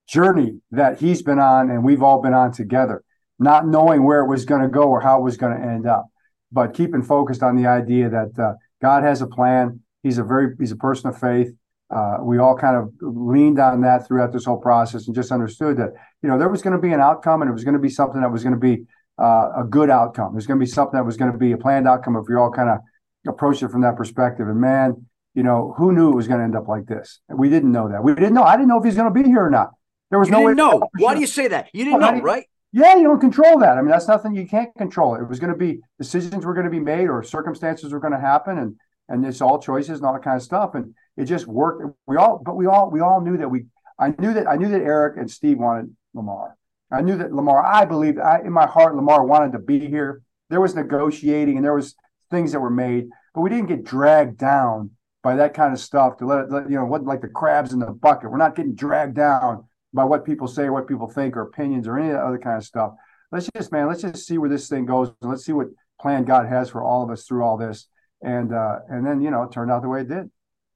[0.08, 3.04] journey that he's been on, and we've all been on together,
[3.40, 5.86] not knowing where it was going to go or how it was going to end
[5.86, 6.06] up,
[6.52, 9.82] but keeping focused on the idea that uh, God has a plan.
[10.04, 11.50] He's a very he's a person of faith.
[11.90, 15.78] Uh, we all kind of leaned on that throughout this whole process and just understood
[15.78, 17.80] that you know there was going to be an outcome and it was going to
[17.80, 18.84] be something that was going to be
[19.20, 20.34] uh, a good outcome.
[20.34, 22.36] There's going to be something that was going to be a planned outcome if we
[22.36, 22.80] all kind of
[23.28, 24.48] approached it from that perspective.
[24.48, 27.20] And man, you know, who knew it was going to end up like this?
[27.30, 28.04] We didn't know that.
[28.04, 28.44] We didn't know.
[28.44, 29.72] I didn't know if he's going to be here or not.
[30.10, 30.54] There was you no way.
[30.54, 30.88] No.
[30.98, 31.70] Why do you say that?
[31.74, 32.46] You didn't know, right?
[32.74, 33.78] Yeah, you don't control that.
[33.78, 35.16] I mean, that's nothing you can't control.
[35.16, 38.14] It was going to be decisions were going to be made or circumstances were going
[38.14, 38.76] to happen, and
[39.10, 40.76] and it's all choices and all that kind of stuff.
[40.76, 41.96] And it just worked.
[42.06, 43.66] We all, but we all, we all knew that we.
[44.00, 46.58] I knew that I knew that Eric and Steve wanted Lamar.
[46.92, 47.66] I knew that Lamar.
[47.66, 50.22] I believed I, in my heart Lamar wanted to be here.
[50.50, 51.96] There was negotiating and there was
[52.30, 54.92] things that were made, but we didn't get dragged down
[55.24, 57.80] by that kind of stuff to let let, you know, what like the crabs in
[57.80, 58.30] the bucket.
[58.30, 61.98] We're not getting dragged down by what people say, what people think, or opinions, or
[61.98, 62.94] any other kind of stuff.
[63.32, 65.68] Let's just, man, let's just see where this thing goes, and let's see what
[66.02, 67.88] plan God has for all of us through all this.
[68.22, 70.30] And uh, and then you know, it turned out the way it did.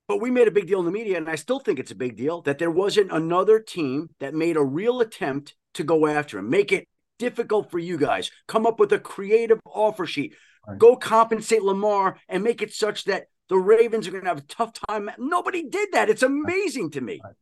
[0.08, 1.96] But we made a big deal in the media, and I still think it's a
[1.96, 6.38] big deal that there wasn't another team that made a real attempt to go after
[6.38, 6.88] him, make it
[7.18, 10.36] difficult for you guys, come up with a creative offer sheet,
[10.68, 10.78] right.
[10.78, 14.42] go compensate Lamar, and make it such that the Ravens are going to have a
[14.42, 15.10] tough time.
[15.18, 16.10] Nobody did that.
[16.10, 17.22] It's amazing to me.
[17.24, 17.34] Right.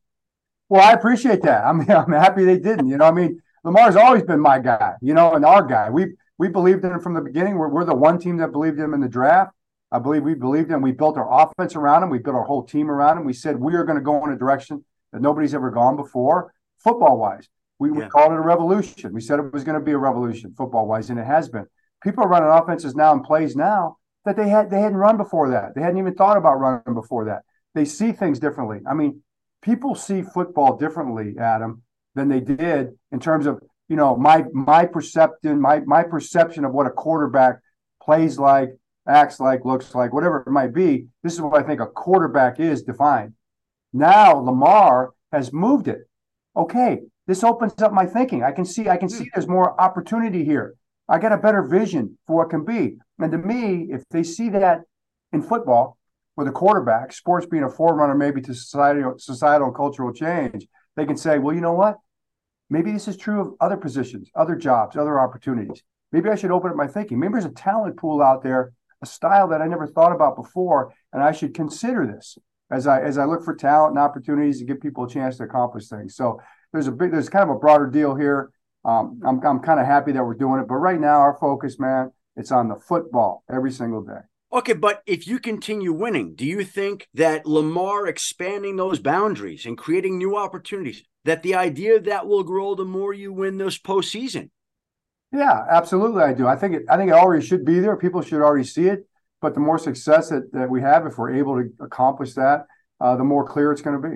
[0.70, 1.66] Well, I appreciate that.
[1.66, 2.88] I mean, I'm happy they didn't.
[2.88, 4.94] You know, I mean, Lamar's always been my guy.
[5.02, 5.90] You know, and our guy.
[5.90, 7.58] We we believed in him from the beginning.
[7.58, 9.52] We're, we're the one team that believed in him in the draft.
[9.92, 10.82] I believe we believed in.
[10.82, 12.10] We built our offense around him.
[12.10, 13.26] We built our whole team around him.
[13.26, 16.54] We said we are going to go in a direction that nobody's ever gone before,
[16.78, 17.50] football wise.
[17.80, 17.96] We, yeah.
[17.96, 19.14] we called it a revolution.
[19.14, 21.66] We said it was going to be a revolution, football wise, and it has been.
[22.04, 25.50] People are running offenses now and plays now that they had they hadn't run before
[25.50, 25.76] that.
[25.76, 27.42] They hadn't even thought about running before that.
[27.74, 28.80] They see things differently.
[28.88, 29.24] I mean,
[29.62, 31.84] people see football differently, Adam,
[32.16, 36.74] than they did in terms of you know my my perception my my perception of
[36.74, 37.60] what a quarterback
[38.02, 38.70] plays like
[39.10, 41.08] acts like, looks like, whatever it might be.
[41.24, 43.34] This is what I think a quarterback is defined.
[43.92, 46.08] Now Lamar has moved it.
[46.56, 48.44] Okay, this opens up my thinking.
[48.44, 49.30] I can see, I can see hmm.
[49.34, 50.76] there's more opportunity here.
[51.08, 52.98] I got a better vision for what can be.
[53.18, 54.82] And to me, if they see that
[55.34, 55.98] in football
[56.40, 61.18] with a quarterback, sports being a forerunner maybe to societal, societal cultural change, they can
[61.18, 61.98] say, well, you know what?
[62.70, 65.84] Maybe this is true of other positions, other jobs, other opportunities.
[66.12, 67.20] Maybe I should open up my thinking.
[67.20, 68.72] Maybe there's a talent pool out there
[69.02, 72.38] a style that I never thought about before, and I should consider this
[72.72, 75.44] as I as I look for talent and opportunities to give people a chance to
[75.44, 76.16] accomplish things.
[76.16, 78.52] So there's a big there's kind of a broader deal here.
[78.86, 81.80] Um, I'm I'm kind of happy that we're doing it, but right now our focus,
[81.80, 84.22] man, it's on the football every single day.
[84.52, 89.78] Okay, but if you continue winning, do you think that Lamar expanding those boundaries and
[89.78, 94.50] creating new opportunities, that the idea that will grow the more you win this postseason?
[95.32, 96.24] Yeah, absolutely.
[96.24, 96.48] I do.
[96.48, 96.84] I think it.
[96.90, 97.96] I think it already should be there.
[97.96, 99.08] People should already see it.
[99.42, 102.66] But the more success that, that we have, if we're able to accomplish that,
[103.00, 104.16] uh, the more clear it's going to be.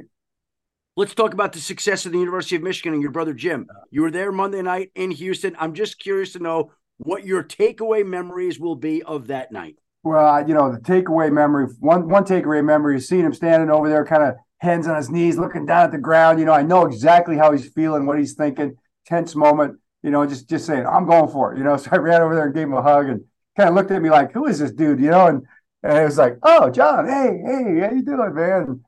[0.97, 3.67] Let's talk about the success of the University of Michigan and your brother Jim.
[3.89, 5.55] You were there Monday night in Houston.
[5.59, 9.77] I'm just curious to know what your takeaway memories will be of that night.
[10.03, 13.89] Well, you know, the takeaway memory one one takeaway memory is seeing him standing over
[13.89, 16.39] there, kind of hands on his knees, looking down at the ground.
[16.39, 18.75] You know, I know exactly how he's feeling, what he's thinking.
[19.05, 21.57] Tense moment, you know, just just saying, I'm going for it.
[21.57, 23.21] You know, so I ran over there and gave him a hug and
[23.55, 24.99] kind of looked at me like, who is this dude?
[24.99, 25.43] You know, and,
[25.83, 28.83] and it was like, oh, John, hey, hey, how you doing, man?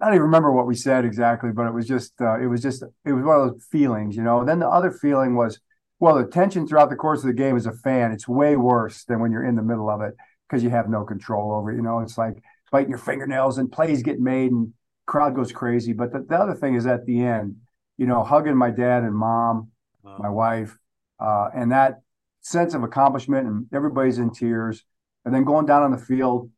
[0.00, 2.62] I don't even remember what we said exactly, but it was just, uh, it was
[2.62, 4.44] just, it was one of those feelings, you know.
[4.44, 5.60] Then the other feeling was,
[6.00, 9.04] well, the tension throughout the course of the game as a fan, it's way worse
[9.04, 10.14] than when you're in the middle of it
[10.48, 11.76] because you have no control over it.
[11.76, 12.42] You know, it's like
[12.72, 14.72] biting your fingernails and plays get made and
[15.06, 15.92] crowd goes crazy.
[15.92, 17.56] But the, the other thing is at the end,
[17.98, 19.68] you know, hugging my dad and mom,
[20.02, 20.78] my wife,
[21.20, 22.00] uh, and that
[22.40, 24.82] sense of accomplishment and everybody's in tears.
[25.26, 26.50] And then going down on the field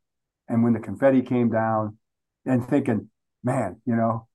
[0.49, 1.99] and when the confetti came down
[2.47, 3.09] and thinking,
[3.43, 4.29] man, you know,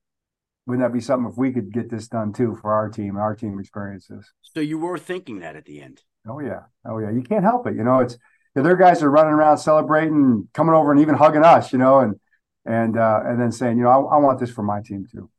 [0.68, 3.34] wouldn't that be something if we could get this done too for our team, our
[3.34, 4.30] team experiences?
[4.42, 6.02] So you were thinking that at the end.
[6.28, 6.64] Oh yeah.
[6.84, 7.10] Oh yeah.
[7.10, 7.74] You can't help it.
[7.74, 8.18] You know, it's
[8.54, 12.20] their guys are running around celebrating, coming over and even hugging us, you know, and
[12.66, 15.30] and uh, and then saying, you know, I, I want this for my team too.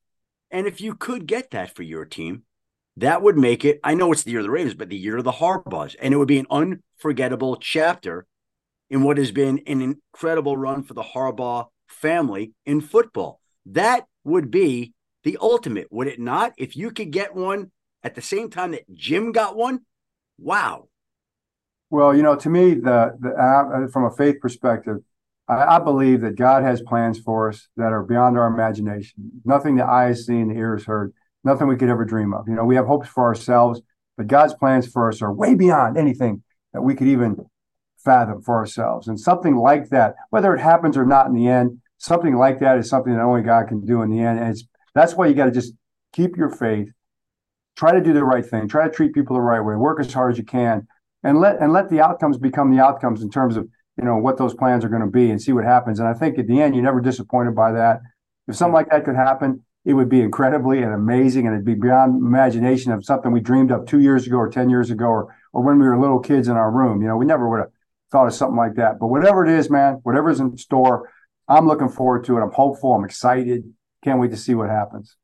[0.50, 2.42] And if you could get that for your team,
[2.98, 3.80] that would make it.
[3.84, 6.12] I know it's the year of the Ravens, but the year of the Harbaughs, and
[6.12, 8.26] it would be an unforgettable chapter
[8.90, 13.40] in what has been an incredible run for the Harbaugh family in football.
[13.68, 14.94] That would be
[15.24, 16.54] the ultimate, would it not?
[16.58, 17.72] If you could get one
[18.04, 19.82] at the same time that Jim got one,
[20.38, 20.88] wow.
[21.90, 24.98] Well, you know, to me, the, the uh, from a faith perspective,
[25.48, 29.42] I, I, believe that God has plans for us that are beyond our imagination.
[29.44, 31.14] Nothing the eye has seen, the ear has heard,
[31.44, 32.48] nothing we could ever dream of.
[32.48, 33.82] You know, we have hopes for ourselves,
[34.18, 36.44] but God's plans for us are way beyond anything
[36.74, 37.46] that we could even
[37.98, 39.08] fathom for ourselves.
[39.08, 42.78] And something like that, whether it happens or not in the end, something like that
[42.78, 44.40] is something that only God can do in the end.
[44.40, 45.74] And it's that's why you got to just
[46.14, 46.92] keep your faith,
[47.76, 50.14] try to do the right thing, try to treat people the right way, work as
[50.14, 50.88] hard as you can,
[51.24, 53.68] and let and let the outcomes become the outcomes in terms of
[53.98, 56.00] you know what those plans are going to be and see what happens.
[56.00, 58.02] And I think at the end, you're never disappointed by that.
[58.48, 61.76] If something like that could happen, it would be incredibly and amazing, and it'd be
[61.76, 65.36] beyond imagination of something we dreamed of two years ago or ten years ago, or
[65.54, 67.02] or when we were little kids in our room.
[67.02, 67.72] You know, we never would have
[68.12, 69.00] thought of something like that.
[69.00, 71.10] But whatever it is, man, whatever's in store,
[71.48, 72.42] I'm looking forward to it.
[72.42, 72.94] I'm hopeful.
[72.94, 73.64] I'm excited.
[74.04, 75.16] Can't wait to see what happens.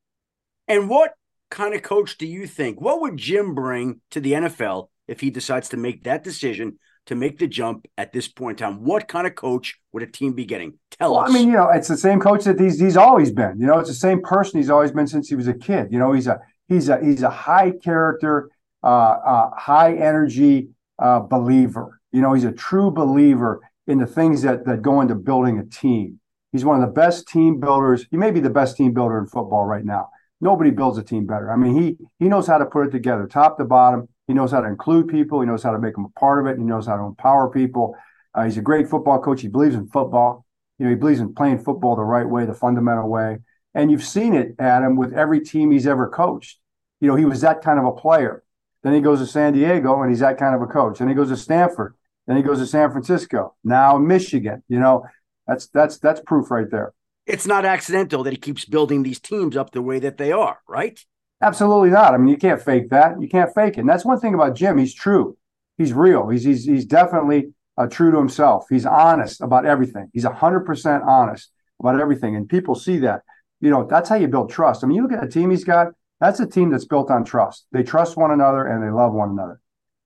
[0.67, 1.13] And what
[1.49, 2.81] kind of coach do you think?
[2.81, 7.15] What would Jim bring to the NFL if he decides to make that decision to
[7.15, 8.83] make the jump at this point in time?
[8.83, 10.79] What kind of coach would a team be getting?
[10.91, 11.29] Tell well, us.
[11.29, 13.59] I mean, you know, it's the same coach that he's he's always been.
[13.59, 15.87] You know, it's the same person he's always been since he was a kid.
[15.91, 18.49] You know, he's a he's a he's a high character,
[18.83, 20.69] uh, uh, high energy
[20.99, 21.99] uh, believer.
[22.11, 25.65] You know, he's a true believer in the things that that go into building a
[25.65, 26.19] team.
[26.55, 28.05] He's one of the best team builders.
[28.09, 30.07] He may be the best team builder in football right now.
[30.39, 31.51] Nobody builds a team better.
[31.51, 34.07] I mean, he he knows how to put it together, top to bottom.
[34.25, 35.41] He knows how to include people.
[35.41, 36.57] He knows how to make them a part of it.
[36.57, 37.97] He knows how to empower people.
[38.33, 39.41] Uh, he's a great football coach.
[39.41, 40.45] He believes in football.
[40.79, 43.39] You know, he believes in playing football the right way, the fundamental way.
[43.73, 46.59] And you've seen it, Adam, with every team he's ever coached.
[47.01, 48.43] You know, he was that kind of a player.
[48.81, 50.99] Then he goes to San Diego and he's that kind of a coach.
[50.99, 51.95] Then he goes to Stanford.
[52.27, 53.55] Then he goes to San Francisco.
[53.63, 54.63] Now Michigan.
[54.69, 55.05] You know,
[55.47, 56.93] that's that's that's proof right there.
[57.25, 60.59] It's not accidental that he keeps building these teams up the way that they are,
[60.67, 60.99] right?
[61.41, 62.13] Absolutely not.
[62.13, 63.19] I mean, you can't fake that.
[63.19, 63.81] You can't fake it.
[63.81, 64.77] And that's one thing about Jim.
[64.77, 65.37] He's true.
[65.77, 66.29] He's real.
[66.29, 68.65] He's he's he's definitely uh, true to himself.
[68.69, 70.09] He's honest about everything.
[70.13, 73.23] He's hundred percent honest about everything, and people see that.
[73.59, 74.83] You know, that's how you build trust.
[74.83, 75.87] I mean, you look at the team he's got.
[76.21, 77.65] That's a team that's built on trust.
[77.71, 79.59] They trust one another and they love one another.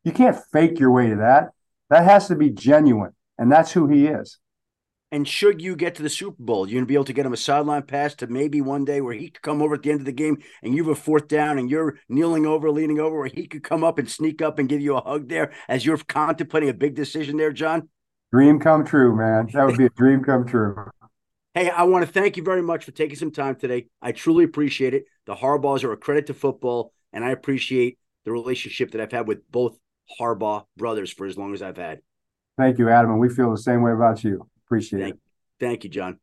[0.03, 1.49] You can't fake your way to that.
[1.89, 4.39] That has to be genuine, and that's who he is.
[5.11, 7.25] And should you get to the Super Bowl, you're going to be able to get
[7.25, 9.89] him a sideline pass to maybe one day where he could come over at the
[9.89, 12.99] end of the game and you have a fourth down and you're kneeling over, leaning
[12.99, 15.51] over, where he could come up and sneak up and give you a hug there
[15.67, 17.89] as you're contemplating a big decision there, John?
[18.31, 19.49] Dream come true, man.
[19.53, 20.75] That would be a dream come true.
[21.55, 23.87] Hey, I want to thank you very much for taking some time today.
[24.03, 25.05] I truly appreciate it.
[25.25, 29.27] The Harbaughs are a credit to football, and I appreciate the relationship that I've had
[29.27, 29.79] with both
[30.19, 32.01] Harbaugh brothers for as long as I've had.
[32.59, 33.11] Thank you, Adam.
[33.11, 34.47] And we feel the same way about you.
[34.69, 35.19] Appreciate thank, it.
[35.59, 36.19] Thank you, John.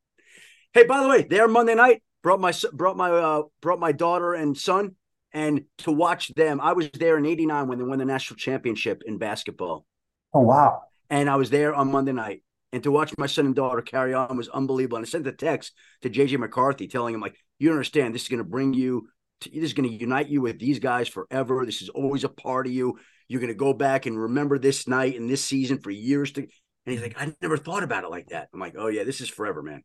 [0.73, 4.35] Hey, by the way, there Monday night brought my brought my uh, brought my daughter
[4.35, 4.95] and son
[5.33, 6.61] and to watch them.
[6.61, 9.85] I was there in '89 when they won the national championship in basketball.
[10.33, 10.83] Oh wow!
[11.11, 14.15] And I was there on Monday night, and to watch my son and daughter carry
[14.15, 14.99] on was unbelievable.
[14.99, 15.73] And I sent a text
[16.03, 18.15] to JJ McCarthy telling him like, "You understand?
[18.15, 19.09] This is going to bring you.
[19.41, 21.67] To, this is going to unite you with these guys forever.
[21.67, 22.99] This is always a part of you.
[23.29, 26.47] You're going to go back and remember this night and this season for years to."
[26.87, 28.49] And he's like, I never thought about it like that.
[28.55, 29.83] I'm like, oh yeah, this is forever, man.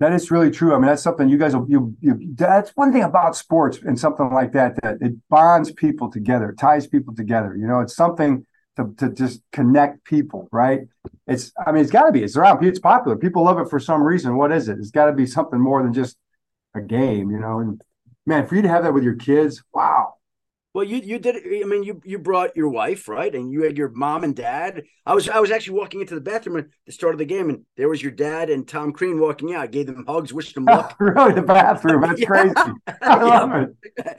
[0.00, 0.74] That is really true.
[0.74, 2.18] I mean, that's something you guys you you.
[2.34, 6.86] That's one thing about sports and something like that that it bonds people together, ties
[6.86, 7.54] people together.
[7.56, 8.46] You know, it's something
[8.76, 10.82] to, to just connect people, right?
[11.26, 12.22] It's I mean, it's got to be.
[12.22, 12.64] It's around.
[12.64, 13.16] It's popular.
[13.16, 14.36] People love it for some reason.
[14.36, 14.78] What is it?
[14.78, 16.16] It's got to be something more than just
[16.74, 17.58] a game, you know.
[17.58, 17.82] And
[18.24, 20.14] man, for you to have that with your kids, wow.
[20.78, 21.34] Well, you you did.
[21.34, 23.34] I mean, you you brought your wife, right?
[23.34, 24.84] And you had your mom and dad.
[25.04, 27.50] I was I was actually walking into the bathroom at the start of the game,
[27.50, 29.62] and there was your dad and Tom Crean walking out.
[29.62, 30.94] I gave them hugs, wished them luck.
[31.00, 32.02] really, the bathroom?
[32.02, 32.26] That's yeah.
[32.28, 32.54] crazy.
[33.02, 34.18] I love it.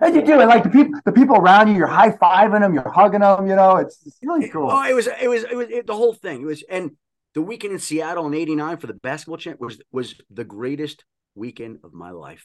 [0.00, 1.76] And you do it like the people, the people around you.
[1.76, 3.46] You're high fiving them, you're hugging them.
[3.46, 4.72] You know, it's, it's really cool.
[4.72, 6.42] Oh, it was, it was, it was it, the whole thing.
[6.42, 6.96] It was, and
[7.34, 11.04] the weekend in Seattle in '89 for the basketball champ was was the greatest
[11.36, 12.44] weekend of my life.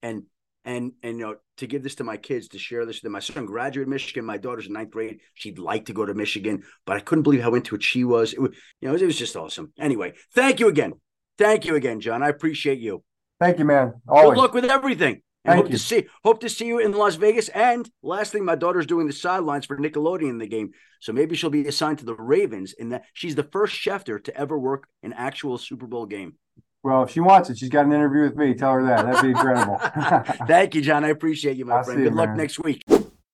[0.00, 0.26] And
[0.68, 3.12] and and you know to give this to my kids to share this with them.
[3.12, 4.24] My son graduated Michigan.
[4.24, 5.20] My daughter's in ninth grade.
[5.34, 8.34] She'd like to go to Michigan, but I couldn't believe how into it she was.
[8.34, 9.72] It was you know it was just awesome.
[9.78, 10.92] Anyway, thank you again.
[11.38, 12.22] Thank you again, John.
[12.22, 13.02] I appreciate you.
[13.40, 13.94] Thank you, man.
[14.06, 14.34] Always.
[14.34, 15.22] Good luck with everything.
[15.44, 15.78] And Thank hope you.
[15.78, 17.48] to see hope to see you in Las Vegas.
[17.48, 21.34] And last thing, my daughter's doing the sidelines for Nickelodeon in the game, so maybe
[21.34, 22.74] she'll be assigned to the Ravens.
[22.74, 26.34] In that she's the first Schefter to ever work an actual Super Bowl game.
[26.82, 28.54] Well, if she wants it, she's got an interview with me.
[28.54, 29.04] Tell her that.
[29.04, 29.78] That'd be incredible.
[30.46, 31.04] Thank you, John.
[31.04, 32.02] I appreciate you, my I'll friend.
[32.02, 32.82] Good luck next week.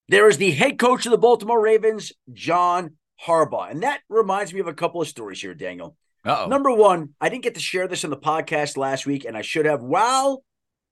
[0.08, 3.70] There is the head coach of the Baltimore Ravens, John Harbaugh.
[3.70, 5.96] And that reminds me of a couple of stories here, Daniel.
[6.24, 6.46] Uh-oh.
[6.48, 9.42] Number one, I didn't get to share this in the podcast last week, and I
[9.42, 9.82] should have.
[9.82, 10.42] While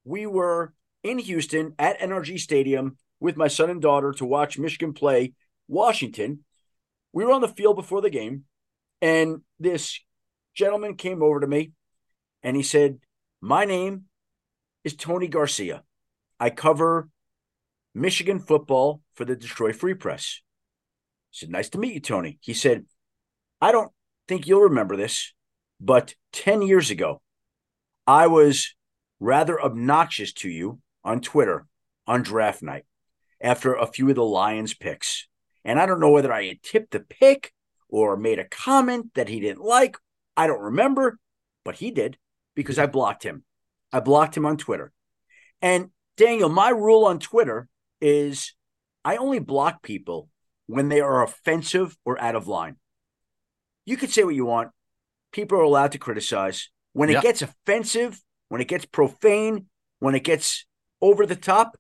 [0.05, 4.93] we were in Houston at NRG Stadium with my son and daughter to watch Michigan
[4.93, 5.33] play
[5.69, 6.41] Washington,
[7.15, 8.45] we were on the field before the game,
[9.01, 10.01] and this
[10.55, 11.73] gentleman came over to me
[12.43, 12.99] and he said,
[13.41, 14.05] My name
[14.85, 15.83] is Tony Garcia.
[16.41, 17.09] I cover
[17.95, 20.41] Michigan football for the Detroit Free Press.
[20.43, 22.39] I said, Nice to meet you, Tony.
[22.41, 22.87] He said,
[23.61, 23.93] I don't
[24.29, 25.33] think you'll remember this,
[25.81, 27.23] but 10 years ago,
[28.07, 28.75] I was
[29.21, 31.67] rather obnoxious to you on Twitter
[32.07, 32.85] on draft night
[33.41, 35.29] after a few of the Lions picks.
[35.65, 37.53] And I don't know whether I had tipped the pick
[37.89, 39.97] or made a comment that he didn't like.
[40.37, 41.19] I don't remember,
[41.65, 42.17] but he did
[42.55, 43.45] because I blocked him.
[43.93, 44.93] I blocked him on Twitter.
[45.61, 47.69] And Daniel, my rule on Twitter
[48.01, 48.55] is
[49.05, 50.29] I only block people
[50.67, 52.77] when they are offensive or out of line.
[53.85, 54.71] You can say what you want.
[55.33, 56.69] People are allowed to criticize.
[56.93, 59.67] When it gets offensive, when it gets profane,
[59.99, 60.67] when it gets
[61.01, 61.77] over the top,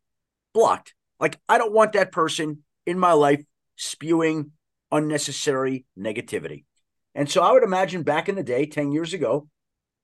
[0.55, 0.95] blocked.
[1.21, 3.43] Like I don't want that person in my life
[3.77, 4.53] spewing
[4.91, 6.65] unnecessary negativity.
[7.15, 9.49] And so I would imagine back in the day, 10 years ago,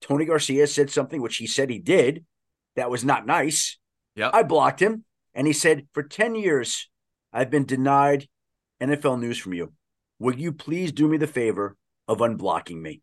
[0.00, 2.24] Tony Garcia said something which he said he did
[2.76, 3.78] that was not nice.
[4.14, 4.30] Yeah.
[4.32, 6.88] I blocked him and he said, For 10 years,
[7.32, 8.28] I've been denied
[8.80, 9.72] NFL news from you.
[10.18, 11.76] Will you please do me the favor
[12.06, 13.02] of unblocking me?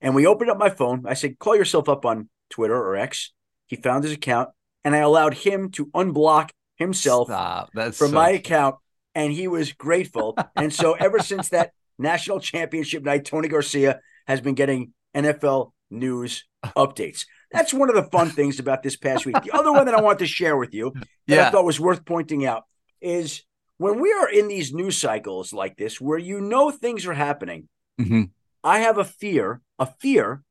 [0.00, 1.04] And we opened up my phone.
[1.06, 3.32] I said, Call yourself up on Twitter or X.
[3.66, 4.50] He found his account
[4.84, 8.76] and I allowed him to unblock himself from so my account.
[9.14, 10.36] And he was grateful.
[10.56, 16.44] and so ever since that national championship night, Tony Garcia has been getting NFL news
[16.64, 17.26] updates.
[17.52, 19.42] That's one of the fun things about this past week.
[19.42, 20.92] The other one that I want to share with you
[21.26, 21.48] that yeah.
[21.48, 22.64] I thought was worth pointing out
[23.00, 23.42] is
[23.78, 27.68] when we are in these news cycles like this, where you know things are happening,
[28.00, 28.24] mm-hmm.
[28.62, 30.42] I have a fear, a fear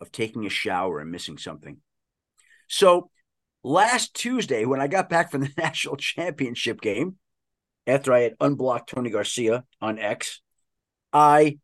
[0.00, 1.78] of taking a shower and missing something.
[2.66, 3.10] So
[3.62, 7.16] last Tuesday, when I got back from the national championship game,
[7.86, 10.40] after I had unblocked Tony Garcia on X,
[11.12, 11.58] I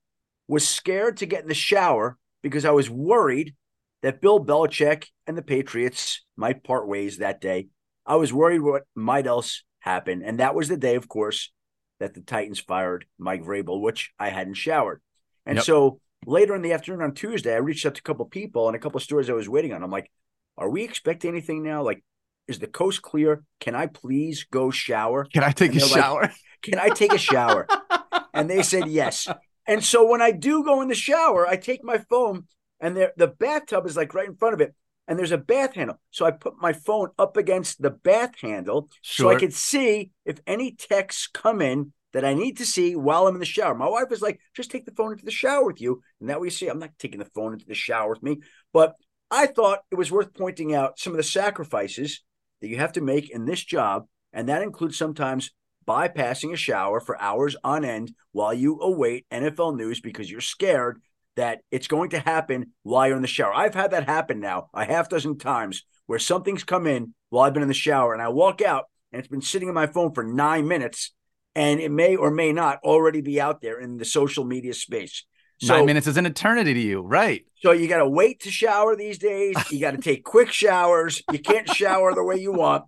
[0.48, 3.56] was scared to get in the shower because I was worried
[4.02, 7.66] that Bill Belichick and the Patriots might part ways that day.
[8.06, 10.22] I was worried what might else happen.
[10.22, 11.50] And that was the day, of course,
[11.98, 15.02] that the Titans fired Mike Vrabel, which I hadn't showered.
[15.44, 15.64] And yep.
[15.64, 18.76] so later in the afternoon on Tuesday, I reached out to a couple people and
[18.76, 19.82] a couple of stores I was waiting on.
[19.82, 20.08] I'm like,
[20.56, 21.82] are we expecting anything now?
[21.82, 22.04] Like,
[22.46, 23.42] is the coast clear?
[23.58, 25.24] Can I please go shower?
[25.24, 26.22] Can I take a shower?
[26.22, 27.66] Like, Can I take a shower?
[28.34, 29.26] and they said yes.
[29.66, 32.44] And so when I do go in the shower, I take my phone
[32.80, 34.74] and there the bathtub is like right in front of it.
[35.08, 36.00] And there's a bath handle.
[36.10, 39.30] So I put my phone up against the bath handle sure.
[39.30, 43.26] so I could see if any texts come in that I need to see while
[43.26, 43.74] I'm in the shower.
[43.74, 46.00] My wife is like, just take the phone into the shower with you.
[46.20, 48.40] And that way you see, I'm not taking the phone into the shower with me.
[48.72, 48.94] But
[49.30, 52.22] I thought it was worth pointing out some of the sacrifices
[52.60, 54.06] that you have to make in this job.
[54.32, 55.52] And that includes sometimes
[55.86, 61.00] bypassing a shower for hours on end while you await NFL news because you're scared
[61.36, 63.54] that it's going to happen while you're in the shower.
[63.54, 67.52] I've had that happen now a half dozen times where something's come in while I've
[67.52, 70.12] been in the shower and I walk out and it's been sitting on my phone
[70.12, 71.12] for nine minutes
[71.54, 75.24] and it may or may not already be out there in the social media space.
[75.58, 77.46] So, Nine minutes is an eternity to you, right?
[77.62, 79.56] So you got to wait to shower these days.
[79.70, 81.22] You got to take quick showers.
[81.32, 82.84] You can't shower the way you want.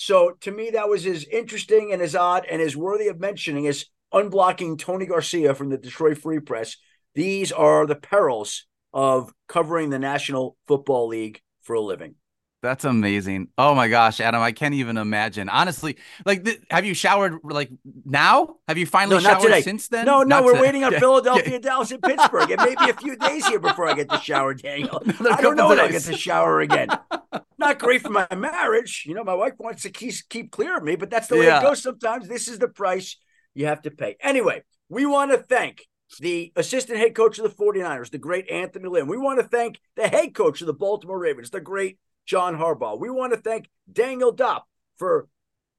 [0.00, 3.66] So to me, that was as interesting and as odd and as worthy of mentioning
[3.66, 3.84] as
[4.14, 6.78] unblocking Tony Garcia from the Detroit Free Press.
[7.14, 12.14] These are the perils of covering the National Football League for a living.
[12.62, 13.48] That's amazing.
[13.56, 15.48] Oh my gosh, Adam, I can't even imagine.
[15.48, 15.96] Honestly,
[16.26, 17.70] like, th- have you showered like
[18.04, 18.56] now?
[18.68, 19.62] Have you finally No, showered today.
[19.62, 20.04] since then?
[20.04, 22.50] No, no, Not we're waiting on Philadelphia, Dallas, and Pittsburgh.
[22.50, 25.02] It may be a few days here before I get to shower, Daniel.
[25.30, 26.88] I don't know when I'll get to shower again.
[27.58, 29.04] Not great for my marriage.
[29.06, 31.46] You know, my wife wants to keep, keep clear of me, but that's the way
[31.46, 31.60] Yeah.
[31.60, 32.28] it goes sometimes.
[32.28, 33.16] This is the price
[33.54, 34.16] you have to pay.
[34.20, 35.86] Anyway, we want to thank
[36.18, 39.06] the assistant head coach of the 49ers, the great Anthony Lynn.
[39.06, 41.98] We want to thank the head coach of the Baltimore Ravens, the great
[42.30, 42.96] John Harbaugh.
[42.96, 44.60] We want to thank Daniel Dopp
[44.98, 45.26] for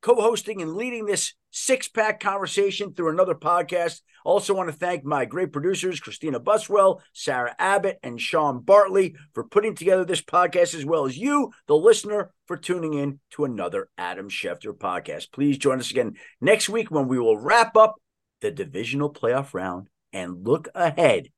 [0.02, 4.02] co-hosting and leading this six-pack conversation through another podcast.
[4.26, 9.46] Also want to thank my great producers, Christina Buswell, Sarah Abbott, and Sean Bartley for
[9.46, 13.88] putting together this podcast, as well as you, the listener, for tuning in to another
[13.98, 15.32] Adam Schefter podcast.
[15.32, 17.96] Please join us again next week when we will wrap up
[18.42, 21.30] the divisional playoff round and look ahead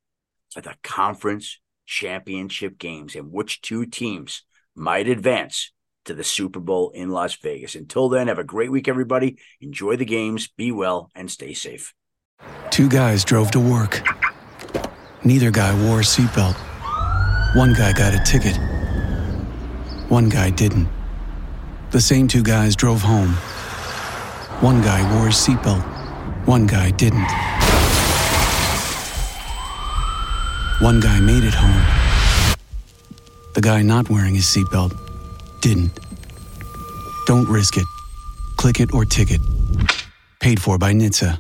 [0.53, 4.41] to the conference championship games and which two teams
[4.75, 5.71] might advance
[6.05, 7.75] to the Super Bowl in Las Vegas.
[7.75, 9.37] Until then, have a great week, everybody.
[9.61, 11.93] Enjoy the games, be well, and stay safe.
[12.69, 14.01] Two guys drove to work.
[15.23, 16.55] Neither guy wore a seatbelt.
[17.55, 18.57] One guy got a ticket.
[20.09, 20.89] One guy didn't.
[21.91, 23.29] The same two guys drove home.
[24.59, 25.83] One guy wore his seatbelt.
[26.47, 27.29] One guy didn't.
[30.81, 32.02] One guy made it home.
[33.53, 34.97] The guy not wearing his seatbelt
[35.61, 35.99] didn't.
[37.27, 37.85] Don't risk it.
[38.57, 39.41] Click it or ticket.
[40.39, 41.39] Paid for by NHTSA.